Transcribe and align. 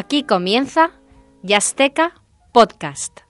Aquí 0.00 0.22
comienza 0.22 0.92
Yasteca 1.42 2.12
Podcast. 2.52 3.22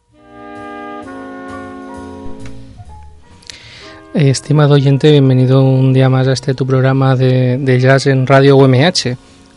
Eh, 4.13 4.29
estimado 4.29 4.75
oyente, 4.75 5.11
bienvenido 5.11 5.63
un 5.63 5.95
día 5.95 6.11
más 6.11 6.29
a 6.29 6.35
este 6.35 6.53
tu 6.53 6.67
programa 6.67 7.17
de, 7.17 7.57
de 7.57 7.81
jazz 7.81 8.07
en 8.07 8.27
Radio 8.27 8.59
UMH, 8.59 9.17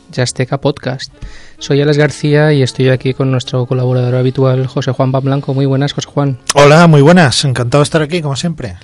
Yasteca 0.10 0.62
Podcast. 0.62 1.12
Soy 1.60 1.82
Alex 1.82 1.98
García 1.98 2.54
y 2.54 2.62
estoy 2.62 2.88
aquí 2.88 3.14
con 3.14 3.30
nuestro 3.30 3.66
colaborador 3.66 4.16
habitual, 4.16 4.66
José 4.68 4.94
Juan 4.94 5.12
Blanco. 5.12 5.54
Muy 5.54 5.66
buenas, 5.66 5.92
José 5.92 6.08
Juan. 6.08 6.40
Hola, 6.56 6.88
muy 6.88 7.02
buenas. 7.02 7.44
Encantado 7.44 7.82
de 7.82 7.84
estar 7.84 8.02
aquí, 8.02 8.22
como 8.22 8.38
siempre. 8.38 8.78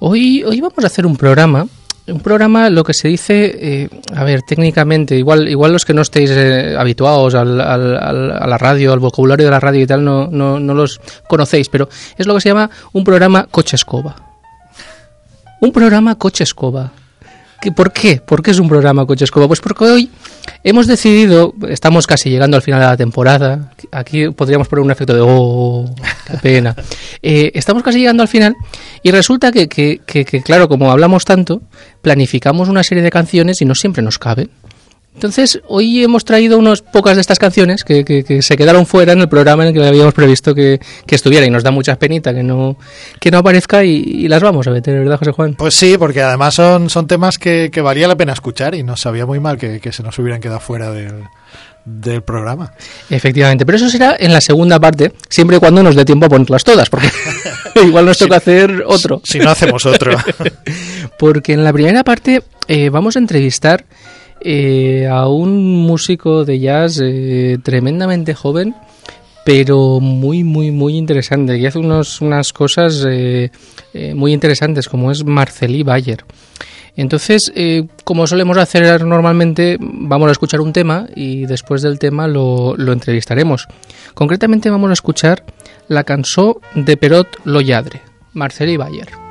Hoy, 0.00 0.42
hoy 0.42 0.60
vamos 0.60 0.82
a 0.82 0.88
hacer 0.88 1.06
un 1.06 1.16
programa 1.16 1.68
un 2.06 2.20
programa, 2.20 2.68
lo 2.68 2.82
que 2.84 2.94
se 2.94 3.08
dice, 3.08 3.52
eh, 3.60 3.88
a 4.14 4.24
ver, 4.24 4.42
técnicamente, 4.42 5.16
igual, 5.16 5.48
igual 5.48 5.72
los 5.72 5.84
que 5.84 5.94
no 5.94 6.02
estéis 6.02 6.30
eh, 6.30 6.74
habituados 6.76 7.34
al, 7.34 7.60
a 7.60 7.76
la 8.46 8.58
radio, 8.58 8.92
al 8.92 8.98
vocabulario 8.98 9.46
de 9.46 9.50
la 9.50 9.60
radio 9.60 9.82
y 9.82 9.86
tal, 9.86 10.04
no, 10.04 10.26
no, 10.26 10.58
no 10.58 10.74
los 10.74 11.00
conocéis, 11.28 11.68
pero 11.68 11.88
es 12.16 12.26
lo 12.26 12.34
que 12.34 12.40
se 12.40 12.48
llama 12.48 12.70
un 12.92 13.04
programa 13.04 13.46
coche 13.50 13.76
escoba. 13.76 14.16
Un 15.60 15.72
programa 15.72 16.16
coche 16.16 16.44
escoba. 16.44 16.92
¿Por 17.70 17.92
qué? 17.92 18.20
¿Por 18.24 18.42
qué 18.42 18.50
es 18.50 18.58
un 18.58 18.68
programa 18.68 19.06
Coche 19.06 19.24
Escoba? 19.24 19.46
Pues 19.46 19.60
porque 19.60 19.84
hoy 19.84 20.10
hemos 20.64 20.86
decidido, 20.86 21.54
estamos 21.68 22.06
casi 22.06 22.28
llegando 22.30 22.56
al 22.56 22.62
final 22.62 22.80
de 22.80 22.86
la 22.86 22.96
temporada, 22.96 23.72
aquí 23.92 24.30
podríamos 24.30 24.68
poner 24.68 24.84
un 24.84 24.90
efecto 24.90 25.14
de 25.14 25.20
¡oh, 25.22 25.94
qué 26.26 26.38
pena! 26.38 26.76
Eh, 27.24 27.52
estamos 27.54 27.84
casi 27.84 28.00
llegando 28.00 28.24
al 28.24 28.28
final 28.28 28.56
y 29.04 29.12
resulta 29.12 29.52
que, 29.52 29.68
que, 29.68 30.00
que, 30.04 30.24
que, 30.24 30.42
claro, 30.42 30.68
como 30.68 30.90
hablamos 30.90 31.24
tanto, 31.24 31.62
planificamos 32.00 32.68
una 32.68 32.82
serie 32.82 33.04
de 33.04 33.10
canciones 33.10 33.62
y 33.62 33.64
no 33.64 33.76
siempre 33.76 34.02
nos 34.02 34.18
cabe. 34.18 34.48
Entonces, 35.14 35.60
hoy 35.68 36.02
hemos 36.02 36.24
traído 36.24 36.58
unas 36.58 36.80
pocas 36.80 37.16
de 37.16 37.20
estas 37.20 37.38
canciones 37.38 37.84
que, 37.84 38.04
que, 38.04 38.24
que, 38.24 38.40
se 38.40 38.56
quedaron 38.56 38.86
fuera 38.86 39.12
en 39.12 39.20
el 39.20 39.28
programa 39.28 39.62
en 39.62 39.68
el 39.68 39.74
que 39.74 39.86
habíamos 39.86 40.14
previsto 40.14 40.54
que, 40.54 40.80
que, 41.06 41.14
estuviera 41.14 41.44
y 41.44 41.50
nos 41.50 41.62
da 41.62 41.70
mucha 41.70 41.96
penita 41.96 42.32
que 42.32 42.42
no, 42.42 42.78
que 43.20 43.30
no 43.30 43.38
aparezca 43.38 43.84
y, 43.84 43.90
y, 43.90 44.28
las 44.28 44.42
vamos 44.42 44.66
a 44.66 44.70
meter, 44.70 44.98
¿verdad, 44.98 45.18
José 45.18 45.32
Juan? 45.32 45.54
Pues 45.54 45.74
sí, 45.74 45.96
porque 45.98 46.22
además 46.22 46.54
son, 46.54 46.88
son 46.88 47.06
temas 47.06 47.38
que, 47.38 47.70
valía 47.82 48.08
la 48.08 48.16
pena 48.16 48.32
escuchar 48.32 48.74
y 48.74 48.82
nos 48.82 49.00
sabía 49.00 49.26
muy 49.26 49.38
mal 49.38 49.58
que, 49.58 49.92
se 49.92 50.02
nos 50.02 50.18
hubieran 50.18 50.40
quedado 50.40 50.60
fuera 50.60 50.90
del, 50.90 51.24
del 51.84 52.22
programa. 52.22 52.72
Efectivamente, 53.10 53.66
pero 53.66 53.76
eso 53.76 53.90
será 53.90 54.16
en 54.18 54.32
la 54.32 54.40
segunda 54.40 54.80
parte, 54.80 55.12
siempre 55.28 55.58
y 55.58 55.60
cuando 55.60 55.82
nos 55.82 55.94
dé 55.94 56.06
tiempo 56.06 56.26
a 56.26 56.30
ponerlas 56.30 56.64
todas, 56.64 56.88
porque 56.88 57.10
igual 57.84 58.06
nos 58.06 58.16
toca 58.18 58.36
hacer 58.36 58.82
otro. 58.86 59.20
Si, 59.24 59.34
si 59.34 59.38
no 59.40 59.50
hacemos 59.50 59.84
otro. 59.84 60.16
porque 61.18 61.52
en 61.52 61.64
la 61.64 61.72
primera 61.72 62.02
parte 62.02 62.42
eh, 62.66 62.88
vamos 62.88 63.16
a 63.16 63.18
entrevistar 63.18 63.84
eh, 64.44 65.06
a 65.06 65.28
un 65.28 65.82
músico 65.82 66.44
de 66.44 66.58
jazz 66.58 67.00
eh, 67.02 67.58
tremendamente 67.62 68.34
joven, 68.34 68.74
pero 69.44 70.00
muy, 70.00 70.44
muy, 70.44 70.70
muy 70.70 70.96
interesante. 70.96 71.58
Y 71.58 71.66
hace 71.66 71.78
unos, 71.78 72.20
unas 72.20 72.52
cosas 72.52 73.04
eh, 73.08 73.50
muy 74.14 74.32
interesantes, 74.32 74.88
como 74.88 75.10
es 75.10 75.24
Marcelí 75.24 75.82
Bayer. 75.82 76.24
Entonces, 76.94 77.50
como 78.04 78.26
solemos 78.26 78.58
hacer 78.58 79.02
normalmente, 79.06 79.78
vamos 79.80 80.28
a 80.28 80.32
escuchar 80.32 80.60
un 80.60 80.74
tema 80.74 81.06
y 81.16 81.46
después 81.46 81.80
del 81.80 81.98
tema 81.98 82.28
lo, 82.28 82.76
lo 82.76 82.92
entrevistaremos. 82.92 83.66
Concretamente 84.12 84.68
vamos 84.68 84.90
a 84.90 84.92
escuchar 84.92 85.42
la 85.88 86.04
canción 86.04 86.56
de 86.74 86.98
Perot 86.98 87.28
Lo 87.44 87.62
Lladre, 87.62 88.02
Marcelí 88.34 88.76
Bayer. 88.76 89.21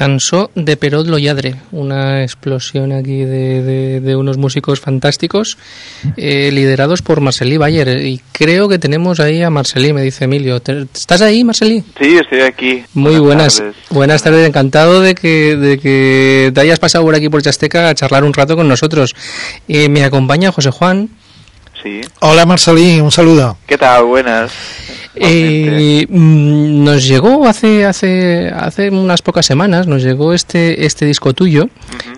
Cansó 0.00 0.50
de 0.54 0.78
Perot 0.78 1.06
lo 1.06 1.18
Lladre, 1.18 1.56
una 1.72 2.22
explosión 2.22 2.90
aquí 2.90 3.22
de, 3.22 4.00
de, 4.00 4.16
unos 4.16 4.38
músicos 4.38 4.80
fantásticos 4.80 5.58
eh, 6.16 6.50
liderados 6.50 7.02
por 7.02 7.20
Marcelí 7.20 7.58
Bayer. 7.58 8.06
Y 8.06 8.18
creo 8.32 8.66
que 8.66 8.78
tenemos 8.78 9.20
ahí 9.20 9.42
a 9.42 9.50
Marcelí, 9.50 9.92
me 9.92 10.00
dice 10.00 10.24
Emilio. 10.24 10.56
¿Estás 10.56 11.20
ahí, 11.20 11.44
Marcelí? 11.44 11.84
Sí, 12.00 12.16
estoy 12.16 12.40
aquí. 12.40 12.82
Muy 12.94 13.18
buenas. 13.18 13.62
Buenas 13.90 14.22
tardes, 14.22 14.48
encantado 14.48 15.02
de 15.02 15.14
que, 15.14 15.56
de 15.56 15.78
que 15.78 16.50
te 16.54 16.60
hayas 16.62 16.78
pasado 16.78 17.04
por 17.04 17.14
aquí 17.14 17.28
por 17.28 17.42
Chasteca 17.42 17.90
a 17.90 17.94
charlar 17.94 18.24
un 18.24 18.32
rato 18.32 18.56
con 18.56 18.68
nosotros. 18.68 19.14
Eh, 19.68 19.90
me 19.90 20.02
acompaña 20.02 20.50
José 20.50 20.70
Juan. 20.70 21.10
Sí. 21.82 22.00
Hola 22.20 22.46
Marcelí, 22.46 23.00
un 23.00 23.10
saludo. 23.10 23.56
¿Qué 23.66 23.78
tal? 23.78 24.04
Buenas. 24.04 24.52
Eh, 25.16 26.06
mm, 26.08 26.84
nos 26.84 27.06
llegó 27.06 27.46
hace 27.48 27.84
hace 27.84 28.48
hace 28.48 28.90
unas 28.90 29.22
pocas 29.22 29.44
semanas 29.44 29.88
nos 29.88 30.04
llegó 30.04 30.32
este 30.32 30.86
este 30.86 31.04
disco 31.04 31.32
tuyo 31.32 31.68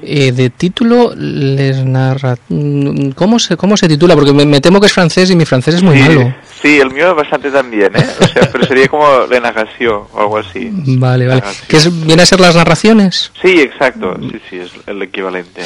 eh, 0.02 0.30
de 0.30 0.50
título 0.50 1.14
les 1.16 1.86
narra 1.86 2.36
mm, 2.50 3.12
cómo 3.12 3.38
se 3.38 3.56
cómo 3.56 3.78
se 3.78 3.88
titula 3.88 4.14
porque 4.14 4.34
me, 4.34 4.60
temo 4.60 4.78
que 4.78 4.86
es 4.86 4.92
francés 4.92 5.30
y 5.30 5.36
mi 5.36 5.46
francés 5.46 5.76
es 5.76 5.82
muy 5.82 5.98
malo. 5.98 6.34
sí 6.60 6.78
el 6.78 6.90
mío 6.90 7.10
es 7.10 7.16
bastante 7.16 7.50
también 7.50 7.96
eh 7.96 8.06
o 8.20 8.26
sea 8.26 8.50
pero 8.52 8.66
sería 8.66 8.88
como 8.88 9.06
la 9.28 9.40
narración 9.40 10.02
o 10.12 10.20
algo 10.20 10.36
así. 10.36 10.68
Vale 10.70 11.26
vale. 11.26 11.42
Que 11.68 11.78
viene 12.04 12.22
a 12.22 12.26
ser 12.26 12.40
las 12.40 12.54
narraciones 12.54 13.32
sí 13.40 13.62
exacto. 13.62 14.18
Sí 14.20 14.40
sí 14.50 14.56
es 14.58 14.70
el 14.86 15.00
equivalente 15.00 15.62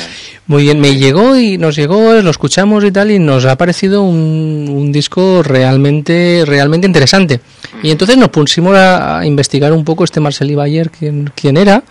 muy 0.46 0.62
bien 0.62 0.80
me 0.80 0.96
llegó 0.96 1.36
y 1.36 1.58
nos 1.58 1.76
llegó 1.76 2.12
lo 2.14 2.30
escuchamos 2.30 2.84
y 2.84 2.92
tal 2.92 3.10
y 3.10 3.18
nos 3.18 3.44
ha 3.44 3.56
parecido 3.56 4.02
un, 4.02 4.68
un 4.70 4.92
disco 4.92 5.42
realmente 5.42 6.44
realmente 6.46 6.86
interesante 6.86 7.40
y 7.82 7.90
entonces 7.90 8.16
nos 8.16 8.30
pusimos 8.30 8.76
a, 8.76 9.24
investigar 9.24 9.72
un 9.72 9.84
poco 9.84 10.04
este 10.04 10.20
Marcel 10.20 10.54
Bayer, 10.56 10.90
quién, 10.90 11.30
quién 11.34 11.56
era. 11.56 11.82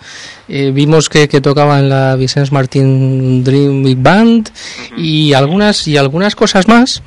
Eh, 0.48 0.70
vimos 0.72 1.08
que, 1.08 1.26
tocaba 1.40 1.78
en 1.78 1.88
la 1.88 2.16
Vicens 2.16 2.52
Martin 2.52 3.42
Dream 3.42 3.82
Big 3.82 3.98
Band 3.98 4.50
y 4.96 5.32
algunas, 5.32 5.86
y 5.88 5.96
algunas 5.96 6.36
cosas 6.36 6.68
más 6.68 7.02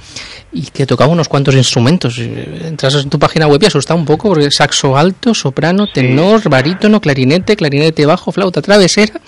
y 0.52 0.64
que 0.64 0.86
tocaba 0.86 1.12
unos 1.12 1.30
cuantos 1.30 1.56
instrumentos. 1.56 2.18
Entras 2.18 2.96
en 2.96 3.10
tu 3.10 3.20
página 3.20 3.48
web 3.48 3.62
y 3.62 3.68
asusta 3.68 3.94
un 3.94 4.06
poco 4.06 4.30
porque 4.30 4.50
saxo 4.52 4.98
alto, 4.98 5.34
soprano, 5.34 5.88
tenor, 5.88 6.50
barítono, 6.50 7.00
clarinete, 7.00 7.56
clarinete 7.56 8.06
bajo, 8.06 8.32
flauta 8.32 8.62
travesera 8.62 9.20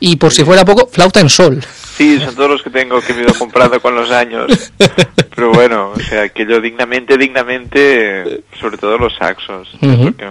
y 0.00 0.16
por 0.16 0.32
si 0.32 0.44
fuera 0.44 0.64
poco, 0.64 0.88
flauta 0.90 1.20
en 1.20 1.28
sol. 1.28 1.64
Sí, 1.96 2.18
son 2.18 2.34
todos 2.34 2.50
los 2.50 2.62
que 2.62 2.70
tengo 2.70 3.00
que 3.00 3.14
me 3.14 3.20
he 3.20 3.22
ido 3.24 3.34
comprando 3.38 3.80
con 3.80 3.94
los 3.94 4.10
años. 4.10 4.72
Pero 5.34 5.52
bueno, 5.52 5.92
o 5.94 6.00
sea, 6.00 6.28
que 6.28 6.44
yo 6.44 6.60
dignamente, 6.60 7.16
dignamente, 7.16 8.42
sobre 8.60 8.76
todo 8.78 8.98
los 8.98 9.14
saxos, 9.14 9.68
porque 9.80 10.24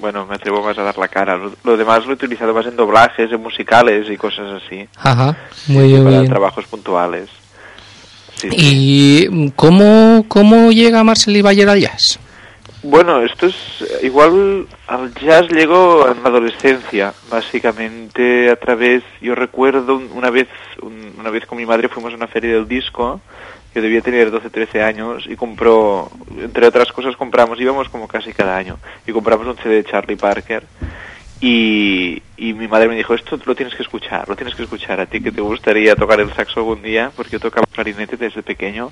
bueno, 0.00 0.26
me 0.26 0.36
atrevo 0.36 0.62
más 0.62 0.78
a 0.78 0.82
dar 0.82 0.98
la 0.98 1.08
cara. 1.08 1.38
Lo, 1.64 1.76
demás 1.76 2.04
lo 2.04 2.12
he 2.12 2.14
utilizado 2.14 2.54
más 2.54 2.66
en 2.66 2.76
doblajes, 2.76 3.30
en 3.30 3.42
musicales 3.42 4.08
y 4.10 4.16
cosas 4.16 4.62
así. 4.62 4.88
Ajá, 4.96 5.36
muy 5.66 5.88
bien. 5.88 6.04
Para 6.04 6.24
trabajos 6.24 6.66
puntuales. 6.66 7.28
¿Y 8.44 9.50
cómo, 9.52 10.24
cómo 10.28 10.70
llega 10.70 11.02
Marcel 11.02 11.42
Bayer 11.42 11.68
al 11.68 11.80
jazz? 11.80 12.18
Bueno, 12.82 13.22
esto 13.22 13.46
es 13.46 13.56
igual 14.02 14.68
al 14.86 15.12
jazz 15.14 15.48
llegó 15.50 16.08
en 16.08 16.22
la 16.22 16.28
adolescencia, 16.28 17.12
básicamente 17.28 18.50
a 18.50 18.56
través, 18.56 19.02
yo 19.20 19.34
recuerdo 19.34 20.00
una 20.14 20.30
vez, 20.30 20.46
una 21.18 21.30
vez 21.30 21.44
con 21.44 21.58
mi 21.58 21.66
madre 21.66 21.88
fuimos 21.88 22.12
a 22.12 22.16
una 22.16 22.28
feria 22.28 22.54
del 22.54 22.68
disco, 22.68 23.20
debía 23.80 24.00
tener 24.00 24.30
12, 24.30 24.50
13 24.50 24.82
años 24.82 25.24
y 25.28 25.36
compró, 25.36 26.10
entre 26.40 26.66
otras 26.66 26.92
cosas 26.92 27.16
compramos, 27.16 27.60
íbamos 27.60 27.88
como 27.88 28.08
casi 28.08 28.32
cada 28.32 28.56
año, 28.56 28.78
y 29.06 29.12
compramos 29.12 29.46
un 29.46 29.56
CD 29.56 29.76
de 29.76 29.84
Charlie 29.84 30.16
Parker 30.16 30.64
y, 31.40 32.20
y, 32.36 32.52
mi 32.52 32.66
madre 32.66 32.88
me 32.88 32.96
dijo, 32.96 33.14
esto 33.14 33.38
lo 33.44 33.54
tienes 33.54 33.74
que 33.76 33.82
escuchar, 33.82 34.28
lo 34.28 34.34
tienes 34.34 34.56
que 34.56 34.64
escuchar 34.64 34.98
a 35.00 35.06
ti 35.06 35.20
que 35.20 35.30
te 35.30 35.40
gustaría 35.40 35.94
tocar 35.94 36.20
el 36.20 36.34
saxo 36.34 36.58
algún 36.60 36.82
día, 36.82 37.12
porque 37.14 37.32
yo 37.32 37.40
tocaba 37.40 37.64
clarinete 37.70 38.16
desde 38.16 38.42
pequeño. 38.42 38.90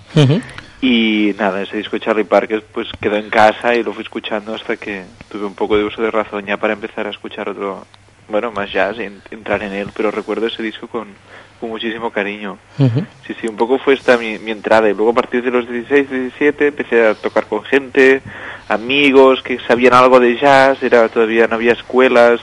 Y 0.80 1.34
nada, 1.38 1.62
ese 1.62 1.78
disco 1.78 1.96
de 1.96 2.04
Charlie 2.04 2.24
Parker 2.24 2.62
pues 2.72 2.88
quedó 3.00 3.16
en 3.16 3.30
casa 3.30 3.74
y 3.74 3.82
lo 3.82 3.92
fui 3.92 4.04
escuchando 4.04 4.54
hasta 4.54 4.76
que 4.76 5.02
tuve 5.28 5.44
un 5.44 5.54
poco 5.54 5.76
de 5.76 5.84
uso 5.84 6.02
de 6.02 6.10
razón 6.12 6.46
ya 6.46 6.56
para 6.56 6.74
empezar 6.74 7.08
a 7.08 7.10
escuchar 7.10 7.48
otro, 7.48 7.84
bueno, 8.28 8.52
más 8.52 8.72
jazz, 8.72 8.96
y 8.98 9.34
entrar 9.34 9.64
en 9.64 9.72
él, 9.72 9.88
pero 9.96 10.12
recuerdo 10.12 10.46
ese 10.46 10.62
disco 10.62 10.86
con, 10.86 11.08
con 11.60 11.70
muchísimo 11.70 12.10
cariño. 12.10 12.58
Sí, 13.26 13.34
sí, 13.40 13.46
un 13.48 13.56
poco 13.56 13.78
fue 13.78 13.94
esta 13.94 14.16
mi, 14.16 14.38
mi, 14.38 14.50
entrada 14.50 14.88
y 14.88 14.94
luego 14.94 15.10
a 15.10 15.14
partir 15.14 15.42
de 15.42 15.50
los 15.50 15.68
16, 15.68 16.10
17 16.10 16.68
empecé 16.68 17.06
a 17.06 17.14
tocar 17.14 17.46
con 17.46 17.64
gente, 17.64 18.22
amigos 18.68 19.42
que 19.42 19.58
sabían 19.66 19.94
algo 19.94 20.20
de 20.20 20.36
jazz, 20.36 20.82
era 20.82 21.08
todavía 21.08 21.46
no 21.46 21.56
había 21.56 21.72
escuelas 21.72 22.40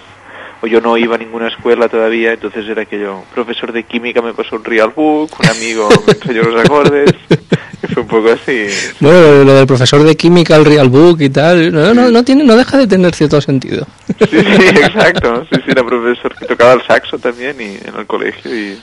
o 0.64 0.68
yo 0.68 0.80
no 0.80 0.98
iba 0.98 1.16
a 1.16 1.18
ninguna 1.18 1.50
escuela 1.50 1.90
todavía, 1.90 2.32
entonces 2.32 2.66
era 2.70 2.86
que 2.86 2.98
yo, 2.98 3.26
profesor 3.34 3.74
de 3.74 3.84
química 3.84 4.22
me 4.22 4.34
pasó 4.34 4.56
un 4.56 4.64
real 4.64 4.94
book, 4.96 5.30
un 5.38 5.50
amigo 5.50 5.90
me 6.08 6.14
enseñó 6.14 6.42
los 6.44 6.64
acordes, 6.64 7.14
y 7.84 7.88
fue 7.88 8.04
un 8.04 8.08
poco 8.08 8.30
así. 8.32 8.68
Bueno, 9.02 9.44
lo 9.44 9.56
del 9.56 9.68
profesor 9.68 10.02
de 10.04 10.16
química, 10.16 10.56
el 10.56 10.64
real 10.64 10.88
book 10.88 11.20
y 11.20 11.30
tal, 11.30 11.70
no, 11.70 11.94
no, 11.94 12.10
no, 12.10 12.24
tiene, 12.24 12.46
no 12.46 12.56
deja 12.56 12.78
de 12.78 12.88
tener 12.88 13.14
cierto 13.14 13.42
sentido. 13.42 13.86
Sí, 14.20 14.40
sí, 14.40 14.68
exacto, 14.70 15.46
sí, 15.52 15.60
sí, 15.66 15.72
era 15.72 15.86
profesor 15.86 16.34
que 16.34 16.46
tocaba 16.46 16.74
el 16.74 16.84
saxo 16.84 17.20
también 17.20 17.58
y 17.60 17.86
en 17.86 17.96
el 17.98 18.06
colegio 18.06 18.56
y 18.56 18.80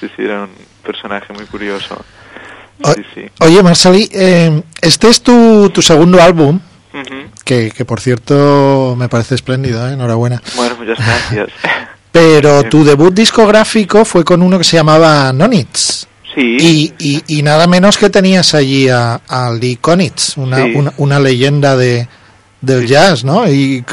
sí, 0.00 0.08
sí, 0.16 0.22
era 0.22 0.44
un 0.44 0.50
personaje 0.84 1.32
muy 1.32 1.46
curioso. 1.46 2.04
Sí, 2.84 3.02
sí. 3.14 3.22
Oye, 3.40 3.62
Marceli, 3.62 4.08
eh, 4.12 4.62
este 4.82 5.08
es 5.08 5.22
tu, 5.22 5.70
tu 5.70 5.80
segundo 5.80 6.22
álbum 6.22 6.60
que, 7.44 7.70
que, 7.70 7.84
por 7.84 8.00
cierto 8.00 8.94
me 8.98 9.08
parece 9.08 9.34
espléndido, 9.34 9.88
¿eh? 9.88 9.92
enhorabuena. 9.92 10.42
Bueno, 10.56 10.76
muchas 10.76 10.98
gracias. 10.98 11.48
Pero 12.12 12.64
tu 12.64 12.82
debut 12.84 13.12
discográfico 13.12 14.04
fue 14.04 14.24
con 14.24 14.42
uno 14.42 14.56
que 14.56 14.64
se 14.64 14.76
llamaba 14.76 15.32
Nonitz. 15.32 16.06
Sí. 16.34 16.56
Y, 16.58 16.94
y, 16.98 17.38
y 17.38 17.42
nada 17.42 17.66
menos 17.66 17.98
que 17.98 18.10
tenías 18.10 18.54
allí 18.54 18.88
a, 18.88 19.20
a 19.28 19.52
Lee 19.52 19.76
Konitz, 19.76 20.36
una, 20.36 20.64
una, 20.64 20.92
una, 20.98 21.20
leyenda 21.20 21.76
de, 21.76 22.08
del 22.60 22.86
jazz, 22.86 23.24
¿no? 23.24 23.48
Y 23.50 23.84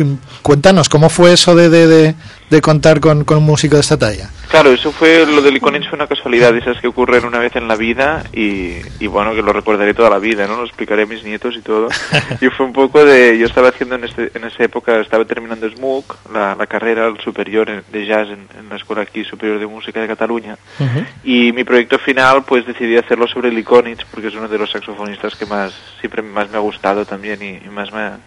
cuéntanos, 0.41 0.89
¿cómo 0.89 1.09
fue 1.09 1.33
eso 1.33 1.55
de, 1.55 1.69
de, 1.69 1.87
de, 1.87 2.15
contar 2.61 2.99
con, 2.99 3.23
con, 3.23 3.37
un 3.37 3.45
músico 3.45 3.75
de 3.75 3.81
esta 3.81 3.97
talla? 3.97 4.29
Claro, 4.49 4.71
eso 4.71 4.91
fue, 4.91 5.25
lo 5.25 5.41
del 5.41 5.57
Iconix 5.57 5.87
fue 5.87 5.95
una 5.95 6.07
casualidad, 6.07 6.55
esas 6.55 6.79
que 6.79 6.87
ocurren 6.87 7.25
una 7.25 7.39
vez 7.39 7.55
en 7.55 7.67
la 7.67 7.75
vida 7.75 8.23
y, 8.33 8.75
y, 8.99 9.07
bueno, 9.07 9.33
que 9.33 9.41
lo 9.41 9.53
recordaré 9.53 9.93
toda 9.93 10.09
la 10.09 10.19
vida, 10.19 10.47
¿no? 10.47 10.57
Lo 10.57 10.65
explicaré 10.65 11.03
a 11.03 11.05
mis 11.05 11.23
nietos 11.23 11.55
y 11.57 11.61
todo. 11.61 11.89
y 12.41 12.47
fue 12.49 12.65
un 12.65 12.73
poco 12.73 13.03
de, 13.03 13.37
yo 13.37 13.45
estaba 13.45 13.69
haciendo 13.69 13.95
en, 13.95 14.03
este, 14.03 14.31
en 14.35 14.43
esa 14.43 14.63
época, 14.63 14.99
estaba 14.99 15.25
terminando 15.25 15.69
SMUC, 15.69 16.31
la, 16.33 16.55
la 16.55 16.67
carrera 16.67 17.11
superior 17.23 17.83
de 17.91 18.05
jazz 18.05 18.27
en, 18.27 18.47
en, 18.59 18.69
la 18.69 18.75
escuela 18.75 19.01
aquí 19.01 19.23
superior 19.23 19.59
de 19.59 19.67
música 19.67 20.01
de 20.01 20.07
Cataluña. 20.07 20.57
Uh 20.79 20.83
-huh. 20.83 21.07
Y 21.23 21.51
mi 21.51 21.63
proyecto 21.63 21.97
final, 21.99 22.43
pues 22.43 22.65
decidí 22.65 22.97
hacerlo 22.97 23.27
sobre 23.27 23.49
el 23.49 23.57
Iconix 23.57 24.05
porque 24.05 24.27
es 24.27 24.35
uno 24.35 24.47
de 24.47 24.57
los 24.57 24.71
saxofonistas 24.71 25.35
que 25.35 25.45
más, 25.45 25.73
siempre 25.99 26.21
más 26.21 26.49
me 26.49 26.57
ha 26.57 26.61
gustado 26.61 27.05
también 27.05 27.41
y, 27.41 27.65
y 27.65 27.69
más 27.69 27.91
me 27.91 27.99
ha 27.99 28.17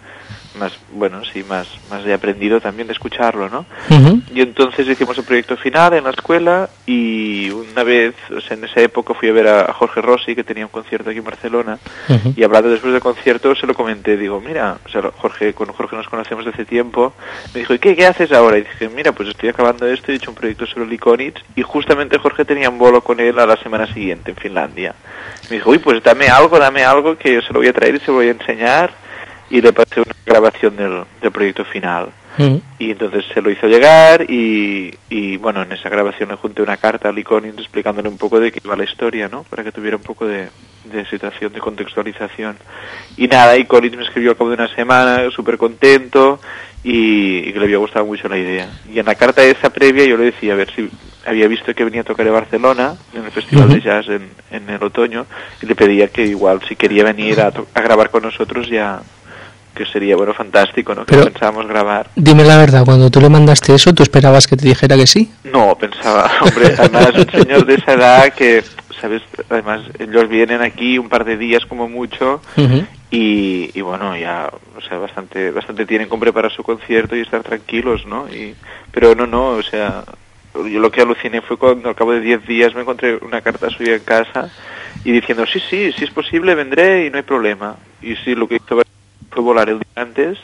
más 0.57 0.73
bueno 0.93 1.23
sí 1.33 1.45
más 1.49 1.69
más 1.91 2.05
he 2.07 2.13
aprendido 2.13 2.61
también 2.61 2.87
de 2.89 2.93
escucharlo 2.93 3.49
no 3.49 3.67
uh 3.91 3.95
-huh. 3.95 4.23
y 4.35 4.41
entonces 4.41 4.87
hicimos 4.89 5.17
el 5.19 5.25
proyecto 5.25 5.57
final 5.57 5.95
en 5.95 6.05
la 6.05 6.11
escuela 6.11 6.69
y 6.87 7.51
una 7.51 7.83
vez 7.83 8.15
o 8.37 8.41
sea 8.41 8.57
en 8.57 8.65
esa 8.65 8.81
época 8.81 9.15
fui 9.15 9.29
a 9.29 9.33
ver 9.33 9.49
a 9.49 9.73
Jorge 9.73 10.01
Rossi 10.01 10.35
que 10.35 10.45
tenía 10.45 10.65
un 10.65 10.71
concierto 10.71 11.11
aquí 11.11 11.19
en 11.19 11.25
Barcelona 11.25 11.79
uh 12.09 12.13
-huh. 12.13 12.33
y 12.37 12.43
hablando 12.43 12.71
después 12.71 12.93
del 12.93 13.03
concierto 13.03 13.55
se 13.55 13.67
lo 13.67 13.75
comenté 13.75 14.17
digo 14.17 14.41
mira 14.41 14.79
o 14.85 14.89
sea 14.89 15.03
Jorge 15.17 15.53
con 15.55 15.69
Jorge 15.73 15.97
nos 15.97 16.09
conocemos 16.09 16.45
desde 16.45 16.57
hace 16.57 16.65
tiempo 16.65 17.13
me 17.55 17.61
dijo 17.61 17.75
¿y 17.75 17.79
qué, 17.79 17.95
qué 17.95 18.07
haces 18.07 18.33
ahora? 18.33 18.59
y 18.59 18.63
dije 18.63 18.89
mira 18.89 19.13
pues 19.13 19.29
estoy 19.29 19.49
acabando 19.51 19.87
esto 19.87 20.13
he 20.13 20.15
hecho 20.17 20.31
un 20.31 20.37
proyecto 20.37 20.67
sobre 20.67 20.87
Likonitz 20.87 21.41
y 21.55 21.63
justamente 21.63 22.19
Jorge 22.19 22.45
tenía 22.45 22.71
un 22.71 22.79
bolo 22.79 23.01
con 23.03 23.21
él 23.21 23.39
a 23.39 23.47
la 23.47 23.57
semana 23.57 23.87
siguiente 23.93 24.31
en 24.33 24.37
Finlandia 24.37 24.95
me 25.51 25.57
dijo 25.57 25.71
uy 25.71 25.79
pues 25.79 26.03
dame 26.03 26.29
algo 26.29 26.59
dame 26.59 26.85
algo 26.85 27.17
que 27.17 27.35
yo 27.35 27.43
se 27.43 27.53
lo 27.53 27.61
voy 27.61 27.69
a 27.69 27.73
traer 27.73 27.95
y 27.97 28.01
se 28.01 28.07
lo 28.07 28.15
voy 28.15 28.29
a 28.29 28.31
enseñar 28.33 29.06
y 29.51 29.61
le 29.61 29.73
pasé 29.73 30.01
una 30.01 30.15
grabación 30.25 30.77
del, 30.77 31.05
del 31.21 31.31
proyecto 31.31 31.65
final. 31.65 32.09
Mm. 32.39 32.57
Y 32.79 32.91
entonces 32.91 33.25
se 33.33 33.41
lo 33.41 33.51
hizo 33.51 33.67
llegar 33.67 34.31
y, 34.31 34.95
y, 35.09 35.37
bueno, 35.39 35.63
en 35.63 35.73
esa 35.73 35.89
grabación 35.89 36.29
le 36.29 36.37
junté 36.37 36.61
una 36.63 36.77
carta 36.77 37.09
a 37.09 37.13
Liconin 37.13 37.55
explicándole 37.59 38.09
un 38.09 38.19
poco 38.19 38.39
de 38.39 38.53
qué 38.53 38.61
iba 38.63 38.77
la 38.77 38.85
historia, 38.85 39.29
¿no? 39.29 39.45
Para 39.45 39.65
que 39.65 39.73
tuviera 39.73 39.97
un 39.97 40.03
poco 40.03 40.27
de, 40.27 40.49
de 40.85 41.07
situación, 41.07 41.53
de 41.53 41.61
contextualización. 41.61 42.57
Y 43.17 43.27
nada, 43.29 43.57
y 43.57 43.65
Collins 43.65 43.97
me 43.97 44.03
escribió 44.03 44.31
al 44.33 44.37
cabo 44.37 44.51
de 44.51 44.57
una 44.57 44.75
semana, 44.75 45.31
súper 45.31 45.57
contento 45.57 46.39
y, 46.85 47.39
y, 47.39 47.53
que 47.53 47.59
le 47.59 47.65
había 47.65 47.79
gustado 47.79 48.05
mucho 48.05 48.29
la 48.29 48.37
idea. 48.37 48.69
Y 48.93 48.99
en 48.99 49.07
la 49.07 49.15
carta 49.15 49.43
esa 49.43 49.71
previa 49.71 50.05
yo 50.05 50.19
le 50.19 50.25
decía 50.25 50.53
a 50.53 50.57
ver 50.57 50.71
si 50.75 50.91
había 51.25 51.49
visto 51.49 51.75
que 51.75 51.85
venía 51.85 52.03
a 52.03 52.05
tocar 52.05 52.27
en 52.27 52.35
Barcelona, 52.35 52.97
en 53.15 53.25
el 53.25 53.31
Festival 53.31 53.71
-huh. 53.71 53.75
de 53.75 53.81
Jazz 53.81 54.09
en, 54.09 54.29
en 54.51 54.69
el 54.69 54.83
otoño, 54.83 55.25
y 55.63 55.67
le 55.67 55.75
pedía 55.75 56.09
que 56.09 56.27
igual 56.27 56.61
si 56.69 56.77
quería 56.77 57.03
venir 57.03 57.41
a, 57.41 57.51
a 57.75 57.81
grabar 57.81 58.11
con 58.11 58.23
nosotros 58.23 58.69
ya 58.69 59.01
que 59.77 59.87
sería 59.87 60.17
bueno 60.17 60.35
fantástico, 60.35 60.95
¿no? 60.95 61.05
Pero, 61.05 61.25
pensábamos 61.25 61.69
grabar. 61.69 62.09
Dime 62.17 62.43
la 62.43 62.57
verdad, 62.57 62.85
cuando 62.85 63.11
tú 63.11 63.21
le 63.21 63.29
mandaste 63.29 63.75
eso, 63.75 63.95
¿tú 63.95 64.03
esperabas 64.03 64.47
que 64.47 64.57
te 64.57 64.67
dijera 64.67 64.97
que 64.97 65.07
sí? 65.07 65.31
No, 65.45 65.77
pensaba, 65.79 66.31
hombre, 66.41 66.75
además 66.77 67.11
un 67.15 67.31
señor 67.31 67.67
de 67.67 67.75
esa 67.75 67.93
edad 67.93 68.33
que, 68.33 68.65
sabes, 69.01 69.23
además 69.49 69.83
ellos 69.99 70.29
vienen 70.29 70.63
aquí 70.63 70.99
un 70.99 71.09
par 71.09 71.25
de 71.25 71.37
días 71.37 71.65
como 71.67 71.89
mucho 71.89 72.41
uh 72.57 72.61
-huh. 72.61 72.87
y, 73.11 73.71
y, 73.75 73.81
bueno, 73.83 74.17
ya, 74.17 74.51
o 74.77 74.81
sea, 74.81 74.99
bastante, 74.99 75.51
bastante 75.51 75.87
tienen 75.87 76.09
con 76.09 76.19
preparar 76.19 76.51
su 76.51 76.63
concierto 76.63 77.15
y 77.15 77.21
estar 77.21 77.43
tranquilos, 77.43 78.07
¿no? 78.07 78.27
Y, 78.29 78.55
pero 78.91 79.15
no, 79.15 79.27
no, 79.27 79.51
o 79.51 79.63
sea, 79.63 80.05
yo 80.55 80.81
lo 80.81 80.91
que 80.91 81.03
aluciné 81.03 81.43
fue 81.43 81.57
cuando 81.59 81.91
al 81.91 81.95
cabo 81.95 82.13
de 82.13 82.21
10 82.21 82.47
días 82.47 82.75
me 82.75 82.81
encontré 82.81 83.17
una 83.17 83.43
carta 83.43 83.69
suya 83.71 83.95
en 83.95 84.05
casa 84.05 84.51
y 85.05 85.13
diciendo, 85.13 85.45
sí, 85.47 85.61
sí, 85.61 85.93
si 85.93 86.05
es 86.05 86.11
posible 86.11 86.55
vendré 86.55 87.07
y 87.07 87.11
no 87.11 87.19
hay 87.19 87.23
problema. 87.23 87.77
Y 88.03 88.17
sí, 88.17 88.35
lo 88.35 88.49
que 88.49 88.57
hizo 88.57 88.86
volar 89.43 89.69
el 89.69 89.79
día 89.79 90.03
antes 90.03 90.39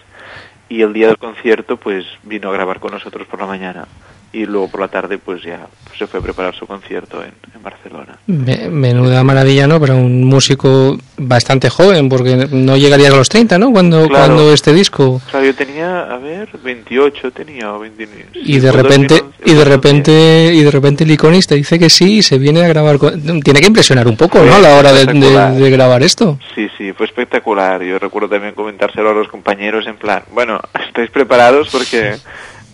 y 0.68 0.82
el 0.82 0.92
día 0.92 1.08
del 1.08 1.18
concierto 1.18 1.76
pues 1.76 2.06
vino 2.22 2.48
a 2.48 2.52
grabar 2.52 2.80
con 2.80 2.92
nosotros 2.92 3.26
por 3.26 3.40
la 3.40 3.46
mañana 3.46 3.86
y 4.32 4.46
luego 4.46 4.68
por 4.68 4.80
la 4.80 4.88
tarde 4.88 5.18
pues 5.18 5.42
ya 5.42 5.66
se 5.98 6.06
fue 6.06 6.20
a 6.20 6.22
preparar 6.22 6.54
su 6.54 6.66
concierto 6.66 7.22
en, 7.22 7.32
en 7.54 7.62
Barcelona. 7.62 8.18
menuda 8.26 9.22
maravilla, 9.24 9.66
¿no? 9.66 9.78
Para 9.80 9.94
un 9.94 10.24
músico 10.24 10.96
bastante 11.18 11.68
joven, 11.70 12.08
porque 12.08 12.48
no 12.50 12.76
llegaría 12.76 13.08
a 13.08 13.16
los 13.16 13.28
30, 13.28 13.58
¿no? 13.58 13.70
Cuando, 13.72 14.08
Claro. 14.08 14.34
cuando 14.34 14.52
este 14.52 14.72
disco... 14.72 15.20
Claro, 15.30 15.44
yo 15.46 15.54
tenía, 15.54 16.02
a 16.02 16.16
ver, 16.18 16.48
28 16.64 17.30
tenía 17.32 17.72
o 17.74 17.78
29. 17.80 18.26
Y 18.34 18.58
de 18.58 18.72
repente, 18.72 19.22
y 19.44 19.52
de 19.52 19.64
repente, 19.64 20.50
y 20.54 20.62
de 20.62 20.70
repente 20.70 21.04
el 21.04 21.10
iconista 21.10 21.54
dice 21.54 21.78
que 21.78 21.90
sí 21.90 22.18
y 22.18 22.22
se 22.22 22.38
viene 22.38 22.64
a 22.64 22.68
grabar. 22.68 22.98
Tiene 22.98 23.60
que 23.60 23.66
impresionar 23.66 24.08
un 24.08 24.16
poco, 24.16 24.42
¿no? 24.42 24.54
A 24.54 24.58
la 24.58 24.76
hora 24.76 24.92
de, 24.92 25.04
de- 25.04 25.12
Espectacular. 25.12 25.54
de 25.54 25.70
grabar 25.70 26.02
esto. 26.02 26.38
Sí, 26.54 26.68
sí, 26.78 26.92
fue 26.92 27.06
espectacular. 27.06 27.82
Yo 27.82 27.98
recuerdo 27.98 28.28
también 28.30 28.54
comentárselo 28.54 29.10
a 29.10 29.14
los 29.14 29.28
compañeros 29.28 29.86
en 29.86 29.96
plan, 29.96 30.22
bueno, 30.32 30.58
¿estáis 30.88 31.10
preparados? 31.10 31.68
Porque 31.70 32.16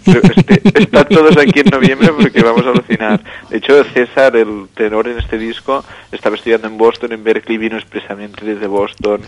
este, 0.09 0.63
están 0.83 1.07
todos 1.09 1.37
aquí 1.37 1.61
en 1.61 1.67
noviembre 1.71 2.11
porque 2.21 2.43
vamos 2.43 2.65
a 2.67 2.71
alucinar. 2.71 3.21
De 3.51 3.59
hecho, 3.59 3.83
César, 3.93 4.37
el 4.37 4.69
tenor 4.75 5.09
en 5.09 5.19
este 5.19 5.39
disco, 5.39 5.85
estaba 6.13 6.37
estudiando 6.37 6.69
en 6.69 6.79
Boston, 6.79 7.13
en 7.13 7.23
Berkeley, 7.25 7.59
vino 7.59 7.77
expresamente 7.77 8.45
desde 8.45 8.67
Boston 8.67 9.21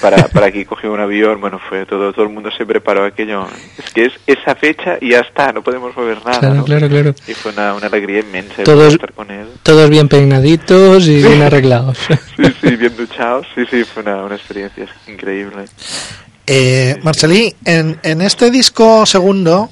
para, 0.00 0.28
para 0.28 0.46
aquí, 0.46 0.64
cogió 0.64 0.92
un 0.92 1.00
avión, 1.00 1.40
bueno, 1.40 1.58
fue 1.68 1.86
todo, 1.86 2.12
todo 2.12 2.24
el 2.24 2.30
mundo 2.32 2.50
se 2.56 2.64
preparó 2.66 3.04
aquello. 3.04 3.46
Es 3.78 3.90
que 3.92 4.06
es 4.06 4.12
esa 4.26 4.54
fecha 4.54 4.98
y 5.00 5.10
ya 5.10 5.20
está, 5.20 5.52
no 5.52 5.62
podemos 5.62 5.96
mover 5.96 6.18
nada. 6.24 6.40
Claro, 6.40 6.54
¿no? 6.56 6.64
claro, 6.64 6.88
claro. 6.88 7.14
Y 7.26 7.34
fue 7.34 7.52
una, 7.52 7.74
una 7.74 7.86
alegría 7.86 8.20
inmensa 8.20 8.62
Todos- 8.64 8.94
estar 8.94 9.12
con 9.12 9.30
él. 9.30 9.46
Todos 9.62 9.88
bien 9.90 10.08
peinaditos 10.08 11.06
y 11.08 11.22
bien 11.22 11.42
arreglados. 11.42 11.98
Sí, 12.36 12.44
sí, 12.62 12.76
bien 12.76 12.96
duchados. 12.96 13.46
Sí, 13.54 13.62
sí, 13.70 13.84
fue 13.84 14.02
una, 14.02 14.24
una 14.24 14.34
experiencia 14.36 14.86
increíble. 15.06 15.64
Eh, 16.46 16.96
Marcelí, 17.02 17.54
en, 17.64 17.98
en 18.02 18.22
este 18.22 18.50
disco 18.50 19.04
segundo 19.04 19.70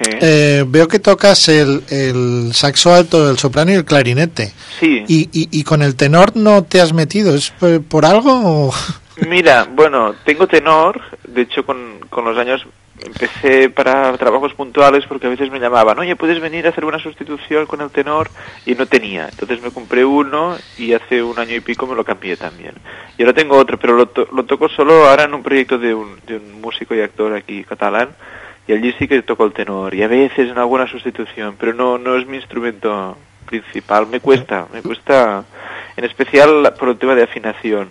Sí. 0.00 0.10
eh, 0.20 0.64
veo 0.66 0.86
que 0.88 0.98
tocas 1.00 1.48
el, 1.48 1.82
el 1.90 2.50
saxo 2.54 2.92
alto, 2.94 3.30
el 3.30 3.38
soprano 3.38 3.72
y 3.72 3.74
el 3.74 3.84
clarinete. 3.84 4.52
Sí. 4.78 5.04
Y, 5.08 5.22
y, 5.32 5.48
y 5.50 5.64
con 5.64 5.82
el 5.82 5.96
tenor 5.96 6.36
no 6.36 6.62
te 6.64 6.80
has 6.80 6.92
metido, 6.92 7.34
¿es 7.34 7.50
por, 7.50 7.82
por 7.82 8.06
algo? 8.06 8.68
o- 8.68 8.74
Mira, 9.28 9.66
bueno, 9.74 10.14
tengo 10.24 10.46
tenor, 10.46 11.00
de 11.26 11.42
hecho 11.42 11.66
con, 11.66 11.98
con 12.08 12.24
los 12.24 12.38
años 12.38 12.64
empecé 13.04 13.70
para 13.70 14.16
trabajos 14.18 14.54
puntuales 14.54 15.04
porque 15.08 15.26
a 15.28 15.30
veces 15.30 15.50
me 15.50 15.58
llamaban, 15.60 15.98
oye, 15.98 16.16
¿puedes 16.16 16.40
venir 16.40 16.66
a 16.66 16.70
hacer 16.70 16.84
una 16.84 16.98
sustitución 17.00 17.66
con 17.66 17.80
el 17.80 17.90
tenor? 17.90 18.28
Y 18.66 18.74
no 18.74 18.86
tenía, 18.86 19.28
entonces 19.28 19.60
me 19.62 19.70
compré 19.70 20.04
uno 20.04 20.56
y 20.78 20.92
hace 20.92 21.22
un 21.22 21.38
año 21.38 21.54
y 21.56 21.60
pico 21.60 21.86
me 21.86 21.94
lo 21.96 22.04
cambié 22.04 22.36
también. 22.36 22.74
Y 23.16 23.22
ahora 23.22 23.34
tengo 23.34 23.56
otro, 23.56 23.78
pero 23.78 23.96
lo, 23.96 24.06
to- 24.06 24.28
lo 24.32 24.44
toco 24.44 24.68
solo 24.68 25.08
ahora 25.08 25.24
en 25.24 25.34
un 25.34 25.42
proyecto 25.42 25.78
de 25.78 25.94
un, 25.94 26.20
de 26.26 26.36
un 26.36 26.60
músico 26.60 26.94
y 26.94 27.00
actor 27.00 27.34
aquí 27.34 27.64
catalán 27.64 28.08
y 28.68 28.72
allí 28.74 28.94
sí 28.98 29.08
que 29.08 29.22
toco 29.22 29.44
el 29.44 29.52
tenor 29.52 29.94
y 29.94 30.02
a 30.02 30.08
veces 30.08 30.50
en 30.50 30.58
alguna 30.58 30.86
sustitución, 30.86 31.56
pero 31.58 31.72
no, 31.72 31.98
no 31.98 32.16
es 32.16 32.26
mi 32.26 32.36
instrumento 32.36 33.16
principal, 33.46 34.06
me 34.06 34.20
cuesta, 34.20 34.66
me 34.72 34.82
cuesta 34.82 35.42
en 35.96 36.04
especial 36.04 36.74
por 36.78 36.90
el 36.90 36.98
tema 36.98 37.14
de 37.14 37.24
afinación. 37.24 37.88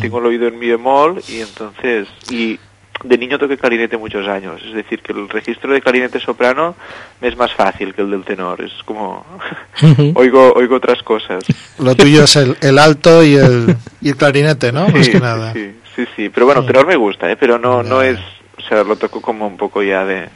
Tengo 0.00 0.18
el 0.18 0.26
oído 0.26 0.46
en 0.46 0.58
mi 0.58 0.68
bemol 0.68 1.20
y 1.26 1.40
entonces, 1.40 2.06
y 2.30 2.58
de 3.02 3.18
niño 3.18 3.38
toqué 3.38 3.56
clarinete 3.56 3.96
muchos 3.96 4.28
años, 4.28 4.60
es 4.64 4.74
decir, 4.74 5.00
que 5.00 5.12
el 5.12 5.28
registro 5.28 5.72
de 5.72 5.80
clarinete 5.80 6.20
soprano 6.20 6.76
me 7.20 7.28
es 7.28 7.36
más 7.36 7.52
fácil 7.52 7.94
que 7.94 8.02
el 8.02 8.10
del 8.10 8.24
tenor, 8.24 8.62
es 8.62 8.72
como, 8.84 9.24
oigo, 10.14 10.52
oigo 10.52 10.76
otras 10.76 11.02
cosas. 11.02 11.42
Lo 11.78 11.94
tuyo 11.96 12.24
es 12.24 12.36
el, 12.36 12.56
el 12.60 12.78
alto 12.78 13.24
y 13.24 13.34
el, 13.34 13.74
y 14.00 14.10
el 14.10 14.16
clarinete, 14.16 14.70
¿no? 14.70 14.88
Más 14.88 15.08
que 15.08 15.18
nada. 15.18 15.52
Sí, 15.54 15.72
sí, 15.96 16.04
sí, 16.14 16.28
pero 16.28 16.46
bueno, 16.46 16.64
tenor 16.64 16.86
me 16.86 16.96
gusta, 16.96 17.30
¿eh? 17.30 17.36
pero 17.36 17.58
no, 17.58 17.82
no 17.82 18.02
es, 18.02 18.18
o 18.64 18.68
sea, 18.68 18.84
lo 18.84 18.96
toco 18.96 19.20
como 19.20 19.46
un 19.46 19.56
poco 19.56 19.82
ya 19.82 20.04
de, 20.04 20.28